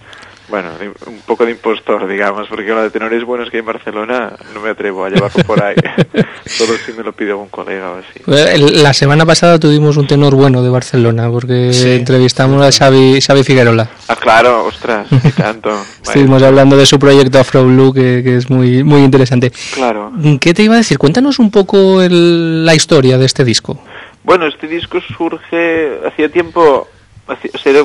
bueno, 0.49 0.71
de- 0.79 0.89
un 0.89 1.21
poco 1.27 1.45
de 1.45 1.53
impostor, 1.53 2.07
digamos, 2.07 2.49
porque 2.49 2.69
lo 2.71 2.83
de 2.83 2.91
tenores 2.91 3.25
buenos 3.25 3.51
que 3.51 3.57
hay 3.57 3.61
en 3.61 3.67
Barcelona 3.67 4.33
no 4.55 4.61
me 4.61 4.71
atrevo 4.71 5.05
a 5.05 5.11
llevarlo 5.11 5.43
por 5.45 5.63
ahí, 5.63 5.75
solo 6.47 6.75
si 6.85 6.93
me 6.93 7.03
lo 7.03 7.13
pide 7.13 7.31
algún 7.31 7.49
colega 7.49 7.91
o 7.93 7.97
así. 7.99 8.21
El- 8.55 8.83
La 8.83 8.93
semana 8.93 9.25
pasada 9.25 9.59
tuvimos 9.59 9.97
un 9.97 10.07
tenor 10.07 10.35
bueno 10.35 10.63
de 10.63 10.69
Barcelona 10.71 11.31
porque 11.31 11.73
Sí. 11.73 11.91
entrevistamos 11.93 12.63
a 12.63 12.71
Xavi, 12.71 13.21
Xavi 13.21 13.43
Figuerola. 13.45 13.89
Ah, 14.09 14.17
claro, 14.17 14.65
ostras, 14.67 15.07
y 15.11 15.31
tanto. 15.31 15.71
Vaya, 15.71 15.85
Estuvimos 16.03 16.43
hablando 16.43 16.77
de 16.77 16.85
su 16.87 16.99
proyecto 16.99 17.39
Afro 17.39 17.65
Blue 17.65 17.93
que, 17.95 18.23
que 18.23 18.37
es 18.37 18.51
muy, 18.51 18.83
muy 18.85 19.01
interesante. 19.03 19.51
Claro. 19.75 20.13
¿Qué 20.41 20.53
te 20.53 20.63
iba 20.63 20.75
a 20.75 20.79
decir? 20.79 20.99
Cuéntanos 20.99 21.39
un 21.39 21.51
poco 21.51 22.03
el- 22.03 22.65
la 22.67 22.75
historia 22.75 23.17
de 23.19 23.25
este 23.27 23.45
disco. 23.45 23.81
Bueno, 24.23 24.47
este 24.47 24.67
disco 24.67 24.99
surge 25.17 25.99
hacía 26.07 26.31
tiempo, 26.31 26.89
o 27.27 27.59
sea, 27.59 27.73
era 27.73 27.85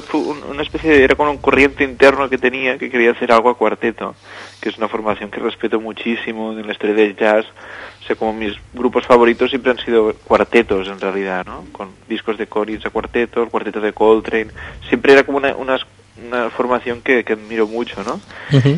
una 0.49 0.61
especie 0.63 0.91
de, 0.91 1.03
era 1.03 1.15
como 1.15 1.31
un 1.31 1.37
corriente 1.37 1.83
interno 1.83 2.29
que 2.29 2.37
tenía 2.37 2.77
que 2.77 2.89
quería 2.89 3.11
hacer 3.11 3.31
algo 3.31 3.49
a 3.49 3.57
cuarteto, 3.57 4.15
que 4.61 4.69
es 4.69 4.77
una 4.77 4.87
formación 4.87 5.29
que 5.31 5.39
respeto 5.39 5.79
muchísimo 5.79 6.51
en 6.51 6.65
la 6.65 6.73
historia 6.73 6.95
del 6.95 7.15
jazz. 7.15 7.45
O 8.01 8.05
sea, 8.05 8.15
como 8.15 8.33
mis 8.33 8.53
grupos 8.73 9.05
favoritos 9.05 9.49
siempre 9.49 9.71
han 9.71 9.77
sido 9.79 10.13
cuartetos 10.25 10.87
en 10.87 10.99
realidad, 10.99 11.45
¿no? 11.45 11.65
Con 11.71 11.89
discos 12.07 12.37
de 12.37 12.47
Collins 12.47 12.85
a 12.85 12.89
cuarteto, 12.89 13.43
el 13.43 13.49
cuarteto 13.49 13.79
de 13.79 13.93
Coltrane. 13.93 14.47
Siempre 14.87 15.13
era 15.13 15.23
como 15.23 15.37
una, 15.37 15.55
unas- 15.55 15.85
una 16.27 16.49
formación 16.49 17.01
que, 17.01 17.23
que 17.23 17.31
admiro 17.33 17.65
mucho, 17.65 18.03
¿no? 18.03 18.19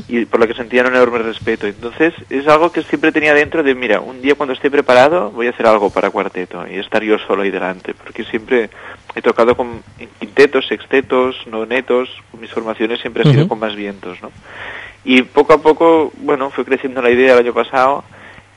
Y 0.08 0.26
por 0.26 0.40
lo 0.40 0.48
que 0.48 0.54
sentía 0.54 0.82
un 0.84 0.90
enorme 0.90 1.18
respeto. 1.20 1.66
Entonces 1.66 2.14
es 2.30 2.48
algo 2.48 2.72
que 2.72 2.84
siempre 2.84 3.12
tenía 3.12 3.34
dentro 3.34 3.64
de, 3.64 3.74
mira, 3.74 4.00
un 4.00 4.22
día 4.22 4.36
cuando 4.36 4.54
esté 4.54 4.70
preparado 4.70 5.32
voy 5.32 5.48
a 5.48 5.50
hacer 5.50 5.66
algo 5.66 5.90
para 5.90 6.12
cuarteto 6.12 6.68
y 6.68 6.78
estar 6.78 7.02
yo 7.02 7.18
solo 7.18 7.42
ahí 7.42 7.50
delante, 7.50 7.96
porque 7.96 8.24
siempre 8.26 8.70
he 9.16 9.22
tocado 9.22 9.56
con 9.56 9.82
en 10.00 10.10
quintetos, 10.20 10.68
sextetos, 10.68 11.36
nonetos, 11.48 12.10
mis 12.40 12.52
formaciones 12.52 13.00
siempre 13.00 13.24
han 13.26 13.34
sido 13.34 13.48
con 13.48 13.60
más 13.60 13.76
vientos, 13.76 14.22
¿no? 14.22 14.32
Y 15.04 15.24
poco 15.24 15.54
a 15.54 15.62
poco, 15.62 16.12
bueno, 16.18 16.50
fue 16.52 16.64
creciendo 16.64 17.02
la 17.02 17.10
idea 17.10 17.34
el 17.34 17.40
año 17.40 17.54
pasado 17.54 18.04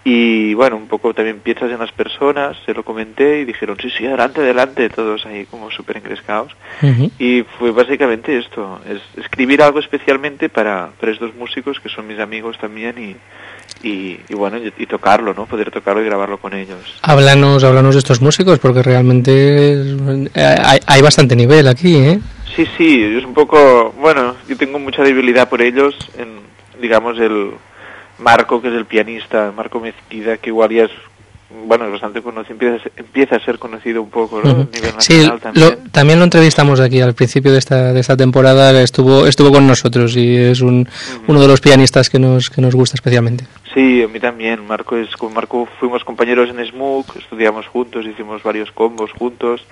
y 0.04 0.52
bueno, 0.52 0.76
un 0.76 0.86
poco 0.86 1.14
también 1.14 1.40
piensas 1.40 1.70
en 1.70 1.78
las 1.78 1.90
personas, 1.92 2.58
se 2.66 2.74
lo 2.74 2.84
comenté 2.84 3.40
y 3.40 3.44
dijeron, 3.46 3.78
sí, 3.80 3.88
sí, 3.90 4.06
adelante, 4.06 4.42
adelante, 4.42 4.90
todos 4.90 5.24
ahí 5.24 5.46
como 5.46 5.70
súper 5.70 5.96
engrescados. 5.96 6.54
Ujú. 6.82 7.10
Y 7.18 7.44
fue 7.58 7.70
básicamente 7.70 8.36
esto, 8.36 8.80
es 8.86 9.00
escribir 9.18 9.62
algo 9.62 9.78
especialmente 9.78 10.50
para, 10.50 10.90
para 11.00 11.12
estos 11.12 11.34
músicos 11.34 11.80
que 11.80 11.88
son 11.88 12.06
mis 12.06 12.18
amigos 12.18 12.58
también 12.58 12.98
y, 12.98 13.16
y, 13.82 14.18
y 14.28 14.34
bueno, 14.34 14.58
y, 14.58 14.72
y 14.76 14.86
tocarlo, 14.86 15.34
¿no? 15.34 15.46
Poder 15.46 15.70
tocarlo 15.70 16.02
y 16.02 16.06
grabarlo 16.06 16.38
con 16.38 16.54
ellos. 16.54 16.78
Háblanos, 17.02 17.64
háblanos 17.64 17.94
de 17.94 17.98
estos 17.98 18.20
músicos 18.20 18.58
porque 18.58 18.82
realmente 18.82 19.82
eh, 20.34 20.56
hay, 20.64 20.80
hay 20.86 21.02
bastante 21.02 21.36
nivel 21.36 21.68
aquí, 21.68 21.96
¿eh? 21.96 22.20
Sí, 22.56 22.66
sí, 22.76 23.02
es 23.02 23.24
un 23.24 23.34
poco, 23.34 23.92
bueno, 23.98 24.36
yo 24.48 24.56
tengo 24.56 24.78
mucha 24.78 25.02
debilidad 25.02 25.48
por 25.48 25.60
ellos, 25.60 25.96
en, 26.16 26.38
digamos, 26.80 27.18
el 27.18 27.50
Marco, 28.18 28.62
que 28.62 28.68
es 28.68 28.74
el 28.74 28.84
pianista, 28.84 29.52
Marco 29.56 29.80
Mezquida, 29.80 30.36
que 30.36 30.50
igual 30.50 30.70
ya 30.70 30.84
es, 30.84 30.92
bueno, 31.66 31.86
es 31.86 31.92
bastante 31.92 32.20
conocido, 32.22 32.52
empieza, 32.54 32.76
a 32.76 32.78
ser- 32.82 32.92
empieza 32.96 33.36
a 33.36 33.40
ser 33.40 33.58
conocido 33.58 34.02
un 34.02 34.10
poco. 34.10 34.38
A 34.38 34.42
nivel 34.42 34.68
Sí, 34.98 35.12
nacional 35.18 35.28
lo- 35.28 35.38
también. 35.38 35.90
también 35.92 36.18
lo 36.18 36.24
entrevistamos 36.24 36.80
aquí 36.80 37.00
al 37.00 37.14
principio 37.14 37.52
de 37.52 37.58
esta, 37.58 37.92
de 37.92 38.00
esta 38.00 38.16
temporada, 38.16 38.80
estuvo, 38.82 39.26
estuvo 39.26 39.52
con 39.52 39.66
nosotros 39.66 40.16
y 40.16 40.36
es 40.36 40.60
un, 40.60 40.88
uno 41.28 41.40
de 41.40 41.46
los 41.48 41.60
pianistas 41.60 42.10
que 42.10 42.18
nos, 42.18 42.50
que 42.50 42.60
nos 42.60 42.74
gusta 42.74 42.96
especialmente. 42.96 43.44
Sí, 43.72 44.02
a 44.02 44.08
mí 44.08 44.20
también. 44.20 44.66
Marco 44.66 44.96
es 44.96 45.14
con 45.16 45.32
Marco 45.34 45.68
fuimos 45.78 46.02
compañeros 46.04 46.48
en 46.50 46.64
SMUC, 46.66 47.16
estudiamos 47.16 47.66
juntos, 47.66 48.04
hicimos 48.06 48.42
varios 48.42 48.70
combos 48.72 49.12
juntos 49.12 49.64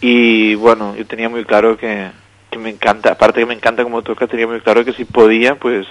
y 0.00 0.54
bueno, 0.54 0.94
yo 0.96 1.06
tenía 1.06 1.28
muy 1.28 1.44
claro 1.44 1.76
que, 1.76 2.08
que 2.50 2.58
me 2.58 2.70
encanta, 2.70 3.12
aparte 3.12 3.40
que 3.40 3.46
me 3.46 3.54
encanta 3.54 3.82
como 3.82 4.02
toca, 4.02 4.26
tenía 4.26 4.46
muy 4.46 4.60
claro 4.60 4.84
que 4.84 4.92
si 4.92 5.04
podía, 5.04 5.54
pues 5.56 5.86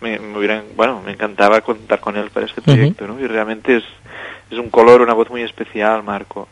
me, 0.00 0.18
me 0.18 0.38
hubieran, 0.38 0.62
bueno, 0.76 1.02
me 1.04 1.12
encantaba 1.12 1.60
contar 1.60 2.00
con 2.00 2.16
él 2.16 2.30
para 2.32 2.46
este 2.46 2.62
proyecto, 2.62 3.06
¿no? 3.06 3.20
Y 3.20 3.26
realmente 3.26 3.76
es 3.78 3.84
es 4.50 4.58
un 4.58 4.70
color, 4.70 5.00
una 5.00 5.14
voz 5.14 5.30
muy 5.30 5.42
especial, 5.42 6.02
Marco. 6.02 6.48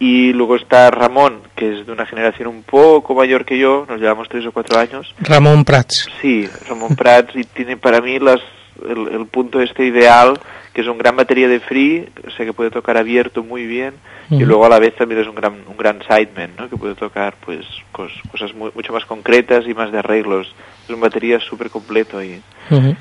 Y 0.00 0.32
luego 0.32 0.56
está 0.56 0.90
Ramón, 0.90 1.40
que 1.56 1.80
es 1.80 1.86
de 1.86 1.92
una 1.92 2.06
generación 2.06 2.48
un 2.48 2.62
poco 2.62 3.14
mayor 3.14 3.44
que 3.44 3.58
yo, 3.58 3.84
nos 3.88 4.00
llevamos 4.00 4.28
tres 4.28 4.46
o 4.46 4.52
cuatro 4.52 4.78
años. 4.78 5.12
Ramón 5.20 5.64
Prats. 5.64 6.08
Sí, 6.20 6.48
Ramón 6.68 6.94
Prats 6.94 7.34
y 7.34 7.44
tiene 7.44 7.76
para 7.76 8.00
mí 8.00 8.18
las, 8.20 8.40
el, 8.88 9.08
el 9.08 9.26
punto 9.26 9.60
este 9.60 9.84
ideal 9.84 10.38
que 10.78 10.82
es 10.82 10.86
un 10.88 10.96
gran 10.98 11.16
batería 11.16 11.48
de 11.48 11.58
free, 11.58 12.08
o 12.24 12.30
sea 12.30 12.46
que 12.46 12.52
puede 12.52 12.70
tocar 12.70 12.96
abierto 12.96 13.42
muy 13.42 13.66
bien, 13.66 13.94
y 14.30 14.44
luego 14.44 14.64
a 14.64 14.68
la 14.68 14.78
vez 14.78 14.94
también 14.94 15.20
es 15.20 15.26
un 15.26 15.34
gran, 15.34 15.54
un 15.66 15.76
gran 15.76 16.00
sideman, 16.08 16.52
¿no? 16.56 16.68
que 16.68 16.76
puede 16.76 16.94
tocar 16.94 17.34
pues 17.44 17.66
cos- 17.92 18.12
cosas 18.30 18.54
mu- 18.54 18.70
mucho 18.76 18.92
más 18.92 19.04
concretas 19.04 19.66
y 19.66 19.74
más 19.74 19.90
de 19.90 19.98
arreglos. 19.98 20.54
Es 20.84 20.90
un 20.94 21.00
batería 21.00 21.40
súper 21.40 21.68
completo 21.70 22.22
y, 22.22 22.40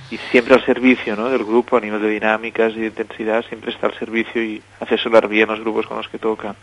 y 0.09 0.17
siempre 0.31 0.55
al 0.55 0.65
servicio 0.65 1.15
¿no? 1.15 1.29
del 1.29 1.43
grupo 1.43 1.77
a 1.77 1.81
nivel 1.81 2.01
de 2.01 2.09
dinámicas 2.09 2.73
y 2.75 2.79
de 2.79 2.87
intensidad, 2.87 3.45
siempre 3.47 3.71
está 3.71 3.85
al 3.85 3.93
servicio 3.99 4.41
y 4.43 4.59
hace 4.79 4.97
sonar 4.97 5.27
bien 5.27 5.47
los 5.49 5.59
grupos 5.59 5.85
con 5.85 5.97
los 5.97 6.07
que 6.07 6.17
toca. 6.17 6.55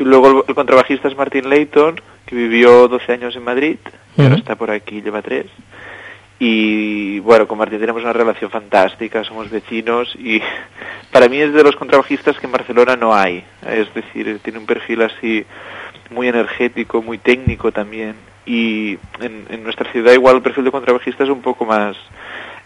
Y 0.00 0.02
luego 0.02 0.30
el, 0.30 0.44
el 0.48 0.54
contrabajista 0.56 1.06
es 1.06 1.16
Martin 1.16 1.48
Layton, 1.48 2.00
que 2.26 2.34
vivió 2.34 2.88
12 2.88 3.12
años 3.12 3.36
en 3.36 3.44
Madrid, 3.44 3.76
y 4.16 4.22
ahora 4.22 4.34
está 4.40 4.56
por 4.56 4.72
aquí, 4.72 5.00
lleva 5.00 5.22
tres. 5.22 5.46
Y 6.38 7.20
bueno, 7.20 7.46
con 7.46 7.58
Martín 7.58 7.78
tenemos 7.78 8.02
una 8.02 8.12
relación 8.12 8.50
fantástica, 8.50 9.24
somos 9.24 9.50
vecinos 9.50 10.14
y 10.18 10.40
para 11.12 11.28
mí 11.28 11.38
es 11.38 11.52
de 11.52 11.62
los 11.62 11.76
contrabajistas 11.76 12.38
que 12.38 12.46
en 12.46 12.52
Barcelona 12.52 12.96
no 12.96 13.14
hay. 13.14 13.44
Es 13.66 13.92
decir, 13.94 14.40
tiene 14.42 14.58
un 14.58 14.66
perfil 14.66 15.02
así 15.02 15.44
muy 16.10 16.28
energético, 16.28 17.02
muy 17.02 17.18
técnico 17.18 17.72
también. 17.72 18.14
Y 18.46 18.98
en, 19.20 19.46
en 19.48 19.62
nuestra 19.62 19.90
ciudad 19.90 20.12
igual 20.12 20.36
el 20.36 20.42
perfil 20.42 20.64
de 20.64 20.70
contrabajista 20.70 21.24
es 21.24 21.30
un 21.30 21.40
poco 21.40 21.64
más, 21.64 21.96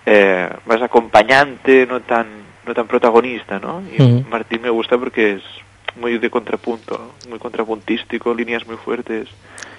eh, 0.07 0.49
más 0.67 0.83
acompañante, 0.83 1.87
no 1.87 2.01
tan, 2.01 2.27
no 2.67 2.75
tan 2.75 2.87
protagonista, 2.87 3.61
¿no? 3.61 3.83
Y. 3.83 4.25
Martín 4.29 4.63
me 4.63 4.71
gusta 4.71 4.97
porque 4.99 5.35
es 5.35 5.43
muy 5.97 6.19
de 6.19 6.31
contrapunto, 6.31 7.15
muy 7.29 7.39
contrapuntístico, 7.39 8.35
líneas 8.35 8.67
muy 8.67 8.77
fuertes. 8.77 9.29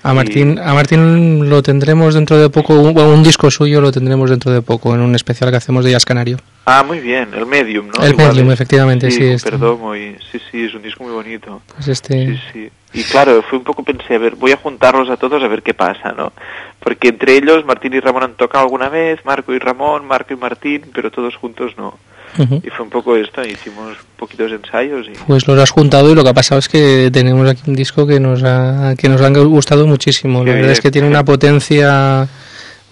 A 0.01 0.13
Martín, 0.13 0.57
a 0.59 0.73
Martín 0.73 1.49
lo 1.49 1.61
tendremos 1.61 2.13
dentro 2.13 2.37
de 2.37 2.49
poco, 2.49 2.73
un, 2.73 3.23
disco 3.23 3.51
suyo 3.51 3.81
lo 3.81 3.91
tendremos 3.91 4.29
dentro 4.29 4.51
de 4.51 4.61
poco, 4.61 4.95
en 4.95 5.01
un 5.01 5.13
especial 5.13 5.51
que 5.51 5.57
hacemos 5.57 5.83
de 5.83 5.91
Jazz 5.91 6.05
Canario. 6.05 6.37
Ah, 6.65 6.83
muy 6.83 6.99
bien, 6.99 7.33
el 7.33 7.45
Medium, 7.45 7.87
¿no? 7.87 8.03
El 8.03 8.11
Igual 8.11 8.29
Medium, 8.29 8.51
efectivamente, 8.51 9.11
sí, 9.11 9.19
con 9.19 9.27
este. 9.27 9.51
Perdomo 9.51 9.95
y 9.95 10.15
sí, 10.31 10.39
sí, 10.49 10.63
es 10.63 10.73
un 10.73 10.81
disco 10.81 11.03
muy 11.03 11.11
bonito. 11.11 11.61
Pues 11.75 11.89
este, 11.89 12.27
Sí, 12.27 12.39
sí. 12.53 12.69
Y 12.93 13.03
claro, 13.03 13.43
fue 13.43 13.59
un 13.59 13.65
poco 13.65 13.83
pensé, 13.83 14.15
a 14.15 14.19
ver, 14.19 14.35
voy 14.35 14.51
a 14.51 14.57
juntarlos 14.57 15.09
a 15.09 15.17
todos 15.17 15.43
a 15.43 15.47
ver 15.47 15.61
qué 15.61 15.73
pasa, 15.73 16.11
¿no? 16.13 16.31
Porque 16.79 17.09
entre 17.09 17.35
ellos 17.35 17.65
Martín 17.65 17.93
y 17.93 17.99
Ramón 17.99 18.23
han 18.23 18.33
tocado 18.33 18.63
alguna 18.63 18.89
vez, 18.89 19.23
Marco 19.25 19.53
y 19.53 19.59
Ramón, 19.59 20.07
Marco 20.07 20.33
y 20.33 20.37
Martín, 20.37 20.85
pero 20.93 21.11
todos 21.11 21.35
juntos 21.35 21.73
no. 21.77 21.99
Y 22.37 22.69
fue 22.69 22.85
un 22.85 22.89
poco 22.89 23.15
esto, 23.15 23.43
hicimos 23.43 23.97
poquitos 24.17 24.51
ensayos 24.51 25.07
y 25.07 25.11
Pues 25.27 25.47
los 25.47 25.59
has 25.59 25.71
juntado 25.71 26.11
y 26.11 26.15
lo 26.15 26.23
que 26.23 26.29
ha 26.29 26.33
pasado 26.33 26.59
es 26.59 26.69
que 26.69 27.09
tenemos 27.11 27.49
aquí 27.49 27.63
un 27.67 27.75
disco 27.75 28.05
que 28.05 28.19
nos 28.19 28.43
ha, 28.43 28.95
que 28.97 29.09
nos 29.09 29.21
han 29.21 29.33
gustado 29.33 29.87
muchísimo. 29.87 30.43
La 30.43 30.53
verdad 30.53 30.71
es 30.71 30.81
que 30.81 30.91
tiene 30.91 31.07
una 31.07 31.25
potencia 31.25 32.27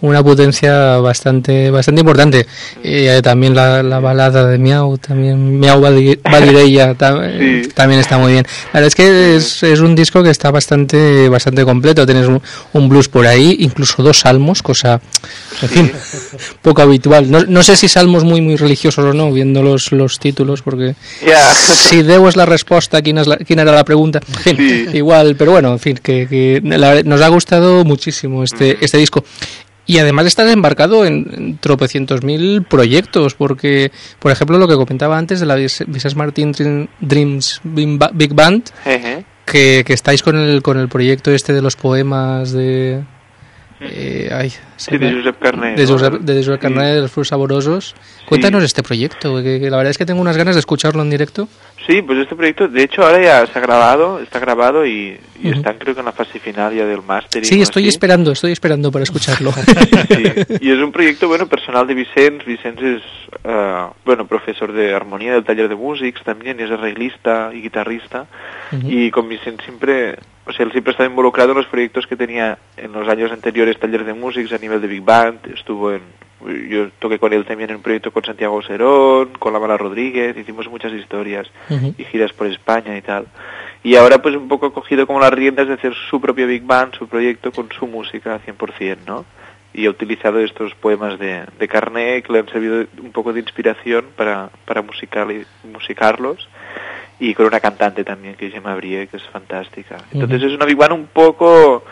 una 0.01 0.23
potencia 0.23 0.97
bastante 0.97 1.71
bastante 1.71 2.01
importante. 2.01 2.45
Eh, 2.83 3.19
también 3.23 3.55
la, 3.55 3.81
la 3.81 3.99
balada 3.99 4.45
de 4.47 4.57
Miau, 4.57 4.97
también 4.97 5.59
Miau 5.59 5.81
Vali- 5.81 6.19
Valireia 6.31 6.93
ta- 6.95 7.19
eh, 7.23 7.61
Sí. 7.63 7.69
también 7.73 7.99
está 7.99 8.17
muy 8.17 8.33
bien. 8.33 8.45
La 8.73 8.79
verdad 8.81 8.87
es 8.87 8.95
que 8.95 9.35
es, 9.35 9.63
es 9.63 9.79
un 9.79 9.95
disco 9.95 10.21
que 10.23 10.29
está 10.29 10.51
bastante 10.51 11.29
bastante 11.29 11.63
completo. 11.65 12.05
Tienes 12.05 12.27
un, 12.27 12.41
un 12.73 12.89
blues 12.89 13.09
por 13.09 13.25
ahí, 13.25 13.55
incluso 13.59 14.03
dos 14.03 14.19
salmos, 14.19 14.61
cosa 14.61 15.01
en 15.61 15.69
fin, 15.69 15.91
poco 16.61 16.81
habitual. 16.83 17.29
No, 17.31 17.41
no 17.47 17.63
sé 17.63 17.75
si 17.75 17.87
salmos 17.87 18.23
muy 18.23 18.41
muy 18.41 18.55
religiosos 18.55 19.03
o 19.03 19.13
no, 19.13 19.31
viendo 19.31 19.63
los, 19.63 19.91
los 19.91 20.19
títulos, 20.19 20.61
porque 20.61 20.95
si 21.63 22.03
Deu 22.03 22.27
es 22.27 22.35
la 22.35 22.45
respuesta, 22.45 23.01
¿quién, 23.01 23.17
es 23.17 23.27
la- 23.27 23.37
quién 23.37 23.59
era 23.59 23.71
la 23.71 23.83
pregunta? 23.83 24.19
En 24.45 24.57
fin, 24.57 24.87
Sí. 24.91 24.97
igual, 24.97 25.35
pero 25.35 25.51
bueno, 25.53 25.71
en 25.73 25.79
fin, 25.79 25.99
que, 26.01 26.27
que 26.27 26.61
la 26.63 27.01
nos 27.03 27.21
ha 27.21 27.27
gustado 27.29 27.83
muchísimo 27.83 28.43
este, 28.43 28.77
este 28.81 28.97
disco. 28.97 29.23
Y 29.87 29.99
además 29.99 30.25
estás 30.25 30.51
embarcado 30.51 31.05
en, 31.05 31.25
en 31.33 31.57
tropecientos 31.57 32.21
mil 32.21 32.63
proyectos, 32.63 33.33
porque, 33.35 33.91
por 34.19 34.31
ejemplo, 34.31 34.57
lo 34.57 34.67
que 34.67 34.75
comentaba 34.75 35.17
antes 35.17 35.39
de 35.39 35.45
la 35.45 35.55
Vis- 35.55 35.85
Visas 35.87 36.15
Martin 36.15 36.53
Dream- 36.53 36.89
Dreams 36.99 37.61
Big 37.63 37.97
Ba- 37.97 38.11
Big 38.13 38.33
Band, 38.33 38.63
que, 39.45 39.83
que 39.87 39.93
estáis 39.93 40.21
con 40.23 40.35
el, 40.37 40.61
con 40.61 40.77
el 40.77 40.89
proyecto 40.89 41.31
este 41.31 41.53
de 41.53 41.61
los 41.61 41.75
poemas 41.77 42.51
de... 42.51 43.01
eh, 43.81 44.29
ay, 44.31 44.51
Sí, 44.75 44.97
de 44.97 45.13
Josep 45.13 45.39
Carné. 45.39 45.75
de. 45.75 45.85
Josep, 45.87 46.13
de 46.21 46.35
Josep 46.43 46.61
Sí. 46.61 46.73
Los 46.73 47.11
frutos 47.11 47.27
saborosos. 47.29 47.95
Cuéntanos 48.25 48.63
este 48.63 48.83
proyecto, 48.83 49.37
que, 49.43 49.59
que 49.59 49.69
la 49.69 49.77
verdad 49.77 49.91
es 49.91 49.97
que 49.97 50.05
tengo 50.05 50.21
unas 50.21 50.37
ganas 50.37 50.55
de 50.55 50.59
escucharlo 50.59 51.01
en 51.01 51.09
directo. 51.09 51.47
Sí, 51.87 52.01
pues 52.01 52.19
este 52.19 52.35
proyecto, 52.35 52.67
de 52.67 52.83
hecho, 52.83 53.03
ahora 53.05 53.21
ya 53.23 53.47
se 53.47 53.57
ha 53.57 53.61
grabado, 53.61 54.19
está 54.19 54.39
grabado 54.39 54.85
y, 54.85 55.17
y 55.41 55.47
Ujú. 55.49 55.57
están 55.59 55.77
creo 55.77 55.93
que 55.93 56.01
en 56.01 56.05
la 56.05 56.11
fase 56.11 56.37
final 56.39 56.75
ya 56.75 56.85
del 56.85 57.01
máster. 57.01 57.45
Sí, 57.45 57.61
estoy 57.61 57.87
esperando, 57.87 58.33
estoy 58.33 58.51
esperando 58.51 58.91
para 58.91 59.03
escucharlo. 59.03 59.51
Sí, 60.09 60.23
y 60.61 60.71
es 60.71 60.79
un 60.79 60.91
proyecto, 60.91 61.27
bueno, 61.27 61.47
personal 61.47 61.87
de 61.87 61.93
Vicens. 61.93 62.43
Vicens 62.45 62.81
es, 62.81 63.01
eh, 63.43 63.85
bueno, 64.05 64.27
profesor 64.27 64.71
de 64.73 64.93
armonía 64.93 65.33
del 65.33 65.43
taller 65.45 65.69
de 65.69 65.75
músics 65.75 66.21
también, 66.23 66.59
y 66.59 66.63
es 66.63 66.71
arreglista 66.71 67.51
y 67.53 67.61
guitarrista. 67.61 68.25
Ujú. 68.71 68.89
Y 68.89 69.11
con 69.11 69.29
Vicens 69.29 69.61
siempre, 69.63 70.17
o 70.47 70.53
sea, 70.53 70.65
él 70.65 70.71
siempre 70.71 70.91
estaba 70.91 71.09
involucrado 71.09 71.51
en 71.51 71.57
los 71.57 71.65
proyectos 71.67 72.07
que 72.07 72.15
tenía 72.15 72.57
en 72.77 72.93
los 72.93 73.07
años 73.07 73.31
anteriores, 73.31 73.77
taller 73.79 74.05
de 74.05 74.13
músics 74.13 74.53
a 74.53 74.57
nivel 74.57 74.81
de 74.81 74.87
Big 74.87 75.01
Band. 75.01 75.39
Estuvo 75.53 75.91
en, 75.91 76.01
yo 76.69 76.89
toqué 76.99 77.19
con 77.19 77.33
él 77.33 77.45
también 77.45 77.69
en 77.69 77.77
un 77.77 77.81
proyecto 77.81 78.11
con 78.11 78.23
Santiago 78.23 78.61
Serón, 78.61 79.31
con 79.39 79.51
la 79.51 79.59
Mala 79.59 79.77
Rodríguez, 79.77 80.37
hicimos 80.37 80.69
muchas 80.69 80.93
historias 80.93 81.47
y 81.97 82.03
giras 82.05 82.31
por 82.31 82.47
España 82.47 82.95
y 82.97 83.01
tal. 83.01 83.27
Y 83.83 83.95
ahora 83.95 84.21
pues 84.21 84.35
un 84.35 84.47
poco 84.47 84.67
ha 84.67 84.73
cogido 84.73 85.05
como 85.05 85.19
las 85.19 85.31
riendas 85.31 85.67
de 85.67 85.73
hacer 85.73 85.93
su 86.09 86.21
propio 86.21 86.47
Big 86.47 86.63
Band, 86.63 86.95
su 86.95 87.07
proyecto 87.07 87.51
con 87.51 87.69
su 87.71 87.85
música 87.85 88.39
100%, 88.45 88.97
¿no? 89.05 89.25
Y 89.73 89.85
ha 89.85 89.89
utilizado 89.89 90.39
estos 90.39 90.73
poemas 90.75 91.19
de, 91.19 91.43
de 91.59 91.67
Carné 91.67 92.23
que 92.23 92.33
le 92.33 92.39
han 92.39 92.47
servido 92.47 92.85
un 93.01 93.11
poco 93.11 93.33
de 93.33 93.41
inspiración 93.41 94.05
para, 94.15 94.49
para 94.65 94.81
musical, 94.81 95.45
musicarlos 95.71 96.47
y 97.19 97.33
con 97.33 97.45
una 97.47 97.59
cantante 97.59 98.03
también 98.03 98.35
que 98.35 98.49
se 98.49 98.55
llama 98.55 98.75
Brie, 98.75 99.07
que 99.07 99.17
es 99.17 99.23
fantástica. 99.23 99.97
Entonces 100.11 100.43
es 100.43 100.53
una 100.53 100.65
Big 100.65 100.77
Band 100.77 100.93
un 100.93 101.07
poco 101.07 101.83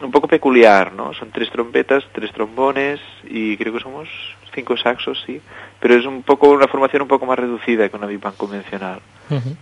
un 0.00 0.10
poco 0.10 0.26
peculiar, 0.26 0.92
¿no? 0.92 1.14
Son 1.14 1.30
tres 1.30 1.48
trompetas, 1.50 2.04
tres 2.12 2.32
trombones 2.32 3.00
y 3.24 3.56
creo 3.56 3.72
que 3.72 3.80
somos 3.80 4.08
cinco 4.52 4.76
saxos, 4.76 5.22
sí, 5.24 5.40
pero 5.78 5.94
es 5.94 6.04
un 6.04 6.22
poco 6.24 6.50
una 6.50 6.66
formación 6.66 7.02
un 7.02 7.08
poco 7.08 7.24
más 7.24 7.38
reducida 7.38 7.88
que 7.88 7.96
una 7.96 8.06
Big 8.06 8.20
Band 8.20 8.36
convencional 8.36 9.00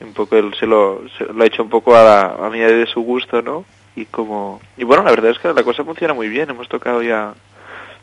un 0.01 0.13
poco 0.15 0.37
él 0.37 0.53
se 0.59 0.67
lo, 0.67 1.03
se 1.17 1.25
lo 1.25 1.43
ha 1.43 1.47
hecho 1.47 1.63
un 1.63 1.69
poco 1.69 1.95
a, 1.95 2.03
la, 2.03 2.47
a 2.47 2.51
medida 2.51 2.69
de 2.69 2.87
su 2.87 3.01
gusto, 3.03 3.43
¿no? 3.43 3.65
Y 3.97 4.07
como 4.07 4.61
y 4.77 4.85
bueno, 4.85 5.03
la 5.03 5.11
verdad 5.11 5.33
es 5.33 5.39
que 5.39 5.53
la 5.53 5.63
cosa 5.63 5.85
funciona 5.85 6.15
muy 6.15 6.29
bien. 6.29 6.51
Hemos 6.51 6.69
tocado 6.69 7.03
ya, 7.03 7.35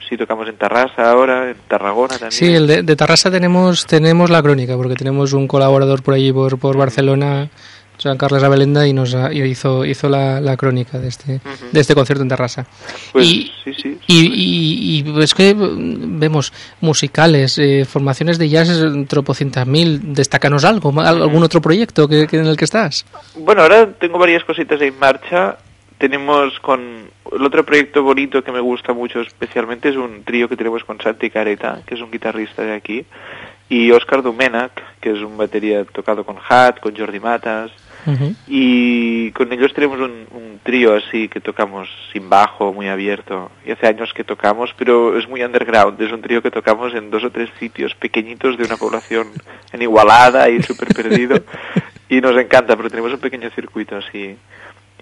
sí 0.08 0.18
tocamos 0.18 0.48
en 0.48 0.56
Tarrasa 0.58 1.12
ahora, 1.12 1.50
en 1.52 1.58
Tarragona 1.68 2.14
también. 2.18 2.32
Sí, 2.32 2.46
el 2.54 2.68
de, 2.68 2.84
de 2.84 2.96
Tarrasa 2.96 3.30
tenemos 3.32 3.86
tenemos 3.86 4.30
la 4.30 4.42
crónica, 4.42 4.76
porque 4.76 4.96
tenemos 4.96 5.34
un 5.34 5.48
colaborador 5.48 6.02
por 6.04 6.14
allí, 6.14 6.32
por, 6.32 6.58
por 6.60 6.78
Barcelona, 6.78 7.50
Joan 8.02 8.18
Carles 8.18 8.44
Abelenda, 8.44 8.88
y 8.88 8.94
nos 8.94 9.16
ha- 9.16 9.34
y 9.34 9.42
hizo 9.42 9.84
hizo 9.84 10.08
la, 10.08 10.40
la 10.40 10.56
crónica 10.56 11.00
de 11.00 11.08
este, 11.08 11.42
de 11.72 11.80
este 11.80 11.96
concierto 11.96 12.22
en 12.22 12.30
Tarrasa. 12.30 12.68
Pues 13.12 13.26
y, 13.26 13.52
sí, 13.64 13.74
sí. 13.74 13.98
Y, 14.08 14.26
y, 14.28 15.04
y 15.18 15.22
es 15.24 15.34
que 15.34 15.56
mm, 15.56 16.20
vemos 16.20 16.54
musicales, 16.80 17.58
eh, 17.58 17.86
formaciones 17.86 18.38
de 18.38 18.50
jazz, 18.50 18.70
tropocientas 19.08 19.66
mil. 19.66 20.14
Destácanos 20.14 20.64
algo, 20.64 20.94
algún 21.02 21.44
otro 21.44 21.60
proyecto 21.60 22.08
que, 22.08 22.28
que 22.28 22.38
en 22.38 22.46
el 22.46 22.56
que 22.56 22.66
estás. 22.66 23.06
Bueno, 23.36 23.64
ahora 23.64 23.90
tengo 24.00 24.18
varias 24.20 24.44
cositas 24.44 24.80
en 24.82 24.98
marcha. 25.00 25.58
Tenemos 25.98 26.60
con 26.60 27.10
el 27.32 27.44
otro 27.44 27.66
proyecto 27.66 28.04
bonito 28.04 28.44
que 28.44 28.52
me 28.52 28.60
gusta 28.60 28.94
mucho 28.94 29.22
especialmente 29.22 29.90
es 29.90 29.96
un 29.96 30.24
trío 30.24 30.48
que 30.48 30.56
tenemos 30.56 30.84
con 30.84 31.02
Santi 31.02 31.30
Careta, 31.30 31.82
que 31.86 31.96
es 31.96 32.02
un 32.02 32.12
guitarrista 32.12 32.62
de 32.62 32.74
aquí, 32.74 33.06
y 33.70 33.92
Oscar 33.92 34.22
Dumenac, 34.22 35.00
que 35.00 35.12
es 35.12 35.20
un 35.20 35.38
batería 35.38 35.84
tocado 35.86 36.24
con 36.24 36.38
Hat, 36.48 36.80
con 36.80 36.96
Jordi 36.96 37.20
Matas, 37.20 37.72
y 38.48 39.32
con 39.32 39.52
ellos 39.52 39.74
tenemos 39.74 40.00
un, 40.00 40.28
un 40.32 40.60
trío 40.64 40.96
así 40.96 41.28
que 41.28 41.42
tocamos 41.42 41.90
sin 42.14 42.30
bajo, 42.30 42.72
muy 42.72 42.88
abierto. 42.88 43.52
Y 43.66 43.72
hace 43.72 43.88
años 43.88 44.14
que 44.14 44.24
tocamos, 44.24 44.74
pero 44.78 45.18
es 45.18 45.28
muy 45.28 45.44
underground. 45.44 46.02
Es 46.02 46.14
un 46.14 46.22
trío 46.22 46.42
que 46.42 46.50
tocamos 46.50 46.94
en 46.94 47.10
dos 47.12 47.26
o 47.26 47.32
tres 47.32 47.50
sitios 47.60 47.96
pequeñitos 47.96 48.58
de 48.58 48.64
una 48.64 48.78
población 48.78 49.28
en 49.74 49.82
Igualada 49.82 50.50
y 50.50 50.64
súper 50.64 50.94
perdido. 50.94 51.42
y 52.10 52.22
nos 52.22 52.38
encanta, 52.38 52.78
pero 52.78 52.90
tenemos 52.90 53.12
un 53.12 53.20
pequeño 53.20 53.50
circuito 53.50 53.98
así. 53.98 54.38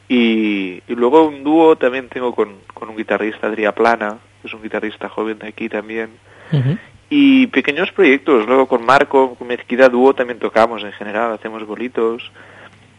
Y, 0.08 0.84
y 0.88 0.96
luego 0.96 1.28
un 1.28 1.44
dúo 1.44 1.76
también 1.78 2.10
tengo 2.10 2.36
con, 2.36 2.58
con 2.74 2.90
un 2.90 2.98
guitarrista, 2.98 3.48
Adrià 3.48 3.74
Plana, 3.74 4.18
que 4.42 4.48
es 4.48 4.54
un 4.54 4.62
guitarrista 4.62 5.10
joven 5.10 5.40
de 5.40 5.48
aquí 5.48 5.70
también. 5.70 6.10
Y 7.10 7.48
pequeños 7.48 7.92
proyectos, 7.92 8.46
luego 8.48 8.68
con 8.68 8.86
Marco, 8.86 9.36
con 9.36 9.48
Mezquida 9.48 9.90
Dúo 9.90 10.14
también 10.14 10.40
tocamos 10.40 10.84
en 10.84 10.92
general, 10.94 11.34
hacemos 11.34 11.66
bolitos. 11.66 12.32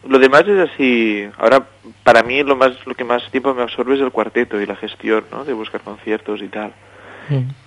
Lo 0.07 0.19
demás 0.19 0.43
es 0.47 0.69
así, 0.69 1.27
ahora 1.37 1.67
para 2.03 2.23
mí 2.23 2.43
lo 2.43 2.55
más 2.55 2.85
lo 2.85 2.95
que 2.95 3.03
más 3.03 3.29
tiempo 3.31 3.53
me 3.53 3.63
absorbe 3.63 3.95
es 3.95 4.01
el 4.01 4.11
cuarteto 4.11 4.61
y 4.61 4.65
la 4.65 4.75
gestión, 4.75 5.25
¿no? 5.31 5.43
De 5.43 5.53
buscar 5.53 5.81
conciertos 5.81 6.41
y 6.41 6.47
tal. 6.47 6.73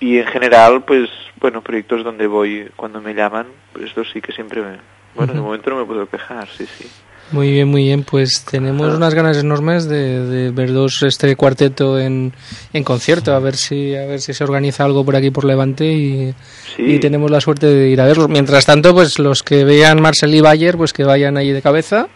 Y 0.01 0.19
en 0.19 0.27
general, 0.27 0.85
pues, 0.85 1.11
bueno, 1.39 1.61
proyectos 1.61 2.03
donde 2.03 2.27
voy 2.27 2.71
cuando 2.77 3.01
me 3.03 3.15
llaman, 3.15 3.47
pues 3.73 3.87
esto 3.87 4.05
sí 4.05 4.23
que 4.23 4.33
siempre 4.33 4.63
me... 4.63 4.79
Bueno, 5.15 5.35
de 5.35 5.41
momento 5.41 5.69
no 5.71 5.77
me 5.77 5.85
puedo 5.85 6.09
quejar, 6.09 6.49
sí, 6.49 6.65
sí. 6.67 6.89
Muy 7.33 7.51
bien, 7.51 7.69
muy 7.69 7.85
bien. 7.85 8.03
Pues 8.03 8.45
tenemos 8.45 8.95
unas 8.95 9.15
ganas 9.15 9.37
enormes 9.37 9.87
de, 9.87 10.51
ver 10.53 10.73
dos 10.73 11.03
este 11.03 11.37
cuarteto 11.37 11.99
en, 11.99 12.33
en, 12.73 12.85
concierto, 12.85 13.35
a 13.35 13.39
ver 13.39 13.57
si 13.57 13.95
a 13.95 14.05
ver 14.07 14.21
si 14.21 14.35
se 14.35 14.43
organiza 14.43 14.85
algo 14.85 15.05
por 15.05 15.15
aquí 15.17 15.31
por 15.31 15.45
Levante 15.45 15.93
y, 15.93 16.35
y 16.79 16.99
tenemos 16.99 17.31
la 17.31 17.41
suerte 17.41 17.67
de 17.67 17.89
ir 17.89 18.01
a 18.01 18.07
verlos. 18.07 18.29
Mientras 18.29 18.67
tanto, 18.67 18.93
pues 18.93 19.19
los 19.19 19.43
que 19.43 19.65
vean 19.65 20.01
Marcel 20.01 20.35
y 20.35 20.41
Bayer, 20.41 20.77
pues 20.77 20.93
que 20.93 21.05
vayan 21.05 21.37
allí 21.37 21.53
de 21.53 21.63
cabeza 21.63 22.09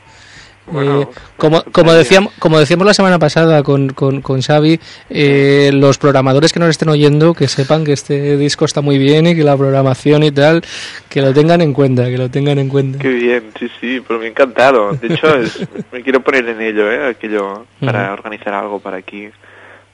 eh, 0.72 1.06
como, 1.36 1.62
como, 1.64 1.92
decíamos, 1.92 2.32
como 2.38 2.58
decíamos 2.58 2.86
la 2.86 2.94
semana 2.94 3.18
pasada 3.18 3.62
con, 3.62 3.90
con, 3.90 4.22
con 4.22 4.40
Xavi, 4.40 4.80
eh, 5.10 5.70
los 5.74 5.98
programadores 5.98 6.52
que 6.52 6.60
nos 6.60 6.70
estén 6.70 6.88
oyendo, 6.88 7.34
que 7.34 7.48
sepan 7.48 7.84
que 7.84 7.92
este 7.92 8.36
disco 8.36 8.64
está 8.64 8.80
muy 8.80 8.98
bien 8.98 9.26
y 9.26 9.34
que 9.34 9.44
la 9.44 9.56
programación 9.56 10.22
y 10.22 10.30
tal, 10.30 10.62
que 11.08 11.20
lo 11.20 11.34
tengan 11.34 11.60
en 11.60 11.72
cuenta, 11.72 12.04
que 12.06 12.16
lo 12.16 12.30
tengan 12.30 12.58
en 12.58 12.68
cuenta. 12.68 12.98
Qué 12.98 13.10
bien, 13.10 13.44
sí, 13.58 13.68
sí, 13.80 14.02
pero 14.06 14.18
me 14.18 14.26
ha 14.26 14.28
encantado. 14.28 14.92
De 14.92 15.14
hecho, 15.14 15.28
me 15.92 16.02
quiero 16.02 16.20
poner 16.20 16.48
en 16.48 16.60
ello, 16.60 16.90
¿eh? 16.90 17.08
Aquello, 17.08 17.66
para 17.80 18.12
organizar 18.12 18.54
algo 18.54 18.80
para 18.80 18.96
aquí, 18.96 19.28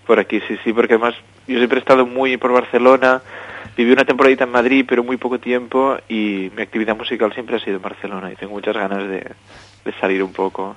por 0.06 0.20
aquí, 0.20 0.40
sí, 0.46 0.56
sí, 0.62 0.72
porque 0.72 0.94
además 0.94 1.14
yo 1.48 1.56
siempre 1.58 1.78
he 1.78 1.80
estado 1.80 2.06
muy 2.06 2.36
por 2.36 2.52
Barcelona, 2.52 3.22
viví 3.76 3.92
una 3.92 4.04
temporadita 4.04 4.44
en 4.44 4.50
Madrid, 4.50 4.84
pero 4.88 5.02
muy 5.02 5.16
poco 5.16 5.40
tiempo, 5.40 5.96
y 6.08 6.50
mi 6.54 6.62
actividad 6.62 6.96
musical 6.96 7.32
siempre 7.32 7.56
ha 7.56 7.60
sido 7.60 7.76
en 7.76 7.82
Barcelona, 7.82 8.32
y 8.32 8.36
tengo 8.36 8.52
muchas 8.52 8.76
ganas 8.76 9.08
de 9.08 9.32
de 9.84 9.92
salir 10.00 10.22
un 10.22 10.32
poco 10.32 10.76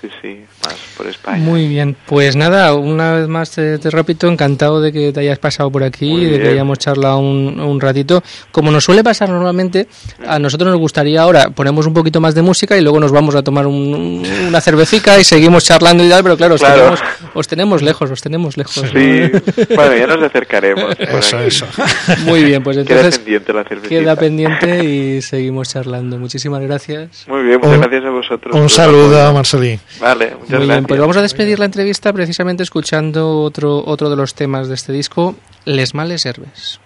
sí, 0.00 0.08
sí, 0.20 0.40
más 0.64 0.76
por 0.96 1.06
España. 1.06 1.38
Muy 1.38 1.68
bien, 1.68 1.96
pues 2.06 2.36
nada, 2.36 2.74
una 2.74 3.14
vez 3.14 3.28
más 3.28 3.50
te, 3.50 3.78
repito, 3.90 4.28
encantado 4.28 4.80
de 4.80 4.92
que 4.92 5.12
te 5.12 5.20
hayas 5.20 5.38
pasado 5.38 5.70
por 5.70 5.82
aquí, 5.82 6.24
de 6.24 6.40
que 6.40 6.48
hayamos 6.48 6.78
charlado 6.78 7.18
un, 7.18 7.60
un, 7.60 7.80
ratito. 7.80 8.22
Como 8.50 8.70
nos 8.70 8.84
suele 8.84 9.02
pasar 9.02 9.28
normalmente, 9.28 9.88
a 10.26 10.38
nosotros 10.38 10.70
nos 10.70 10.78
gustaría 10.78 11.22
ahora, 11.22 11.50
ponemos 11.50 11.86
un 11.86 11.94
poquito 11.94 12.20
más 12.20 12.34
de 12.34 12.42
música 12.42 12.76
y 12.76 12.80
luego 12.80 13.00
nos 13.00 13.12
vamos 13.12 13.34
a 13.34 13.42
tomar 13.42 13.66
una 13.66 14.60
cervecita 14.60 15.18
y 15.18 15.24
seguimos 15.24 15.64
charlando 15.64 16.04
y 16.04 16.08
tal, 16.08 16.22
pero 16.22 16.36
claro, 16.36 16.56
Os, 17.34 17.48
tenemos, 17.48 17.82
lejos, 17.82 18.10
os 18.10 18.20
tenemos 18.20 18.56
lejos. 18.56 18.74
Sí, 18.74 19.30
bueno, 19.74 19.96
ya 19.96 20.06
nos 20.06 20.22
acercaremos. 20.22 20.96
eso, 20.98 21.38
eso. 21.40 21.66
Muy 22.24 22.44
bien, 22.44 22.62
pues 22.62 22.76
entonces 22.76 23.18
queda 23.18 23.24
pendiente 23.24 23.52
la 23.52 23.64
cervecita. 23.64 23.88
Queda 23.88 24.16
pendiente 24.16 24.84
y 24.84 25.22
seguimos 25.22 25.68
charlando. 25.68 26.18
Muchísimas 26.18 26.60
gracias. 26.62 27.26
Muy 27.28 27.42
bien, 27.42 27.60
muchas 27.60 27.78
gracias 27.78 28.04
a 28.04 28.10
vosotros. 28.10 28.56
Un 28.56 28.68
saludo, 28.68 29.32
Marcelí. 29.32 29.78
Vale, 29.98 30.36
muchas 30.36 30.58
Muy 30.58 30.68
bien, 30.68 30.84
pues 30.84 31.00
vamos 31.00 31.16
a 31.16 31.22
despedir 31.22 31.58
la 31.58 31.64
entrevista 31.64 32.12
precisamente 32.12 32.62
escuchando 32.62 33.40
otro, 33.40 33.84
otro 33.84 34.08
de 34.10 34.16
los 34.16 34.34
temas 34.34 34.68
de 34.68 34.74
este 34.74 34.92
disco, 34.92 35.34
Les 35.64 35.94
Males 35.94 36.24
Herbes. 36.26 36.80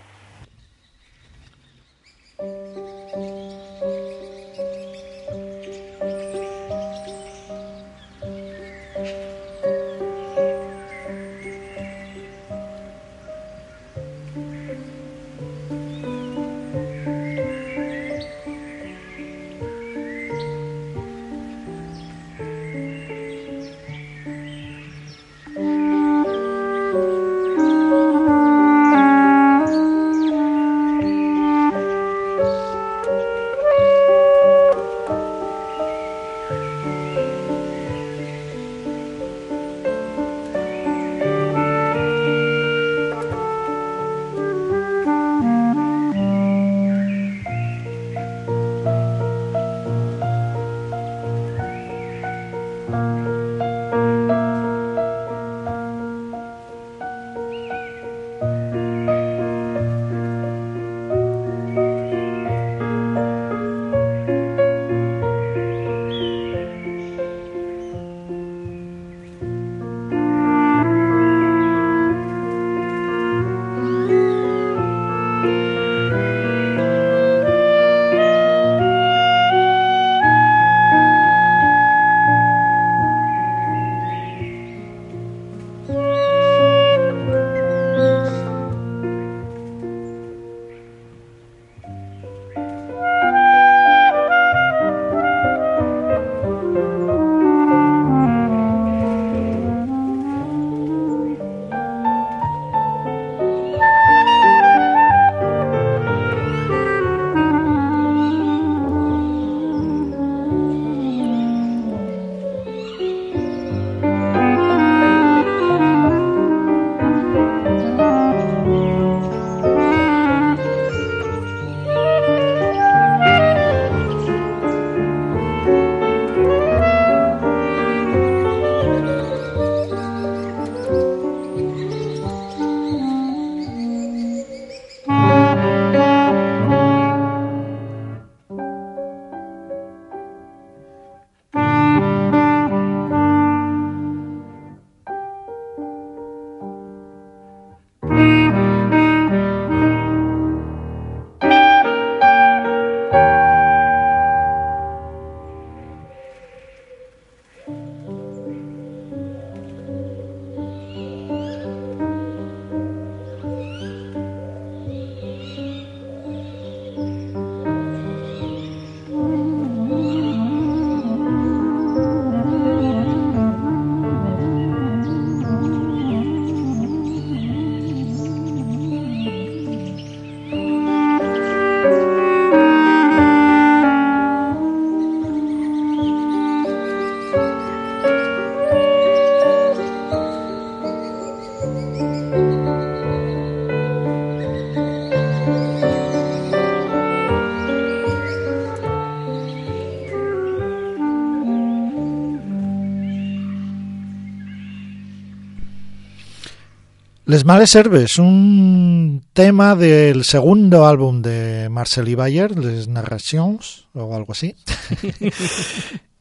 Les 207.35 207.45
Males 207.45 207.75
Herbes, 207.75 208.21
un 208.21 209.25
tema 209.33 209.75
del 209.75 210.23
segundo 210.23 210.87
álbum 210.87 211.21
de 211.21 211.69
Marcel 211.69 212.15
Bayer, 212.15 212.57
Les 212.57 212.87
Narrations, 212.87 213.89
o 213.93 214.15
algo 214.15 214.31
así. 214.33 214.55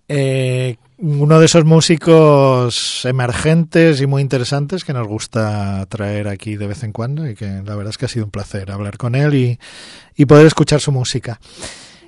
Eh, 0.09 0.75
uno 0.97 1.39
de 1.39 1.45
esos 1.45 1.63
músicos 1.65 3.05
emergentes 3.05 4.01
y 4.01 4.05
muy 4.05 4.21
interesantes 4.21 4.83
que 4.83 4.91
nos 4.91 5.07
gusta 5.07 5.85
traer 5.87 6.27
aquí 6.27 6.55
de 6.57 6.67
vez 6.67 6.83
en 6.83 6.91
cuando 6.91 7.27
y 7.27 7.35
que 7.35 7.45
la 7.45 7.75
verdad 7.75 7.89
es 7.89 7.97
que 7.97 8.05
ha 8.05 8.09
sido 8.09 8.25
un 8.25 8.31
placer 8.31 8.69
hablar 8.69 8.97
con 8.97 9.15
él 9.15 9.33
y, 9.33 9.59
y 10.15 10.25
poder 10.25 10.45
escuchar 10.45 10.81
su 10.81 10.91
música. 10.91 11.39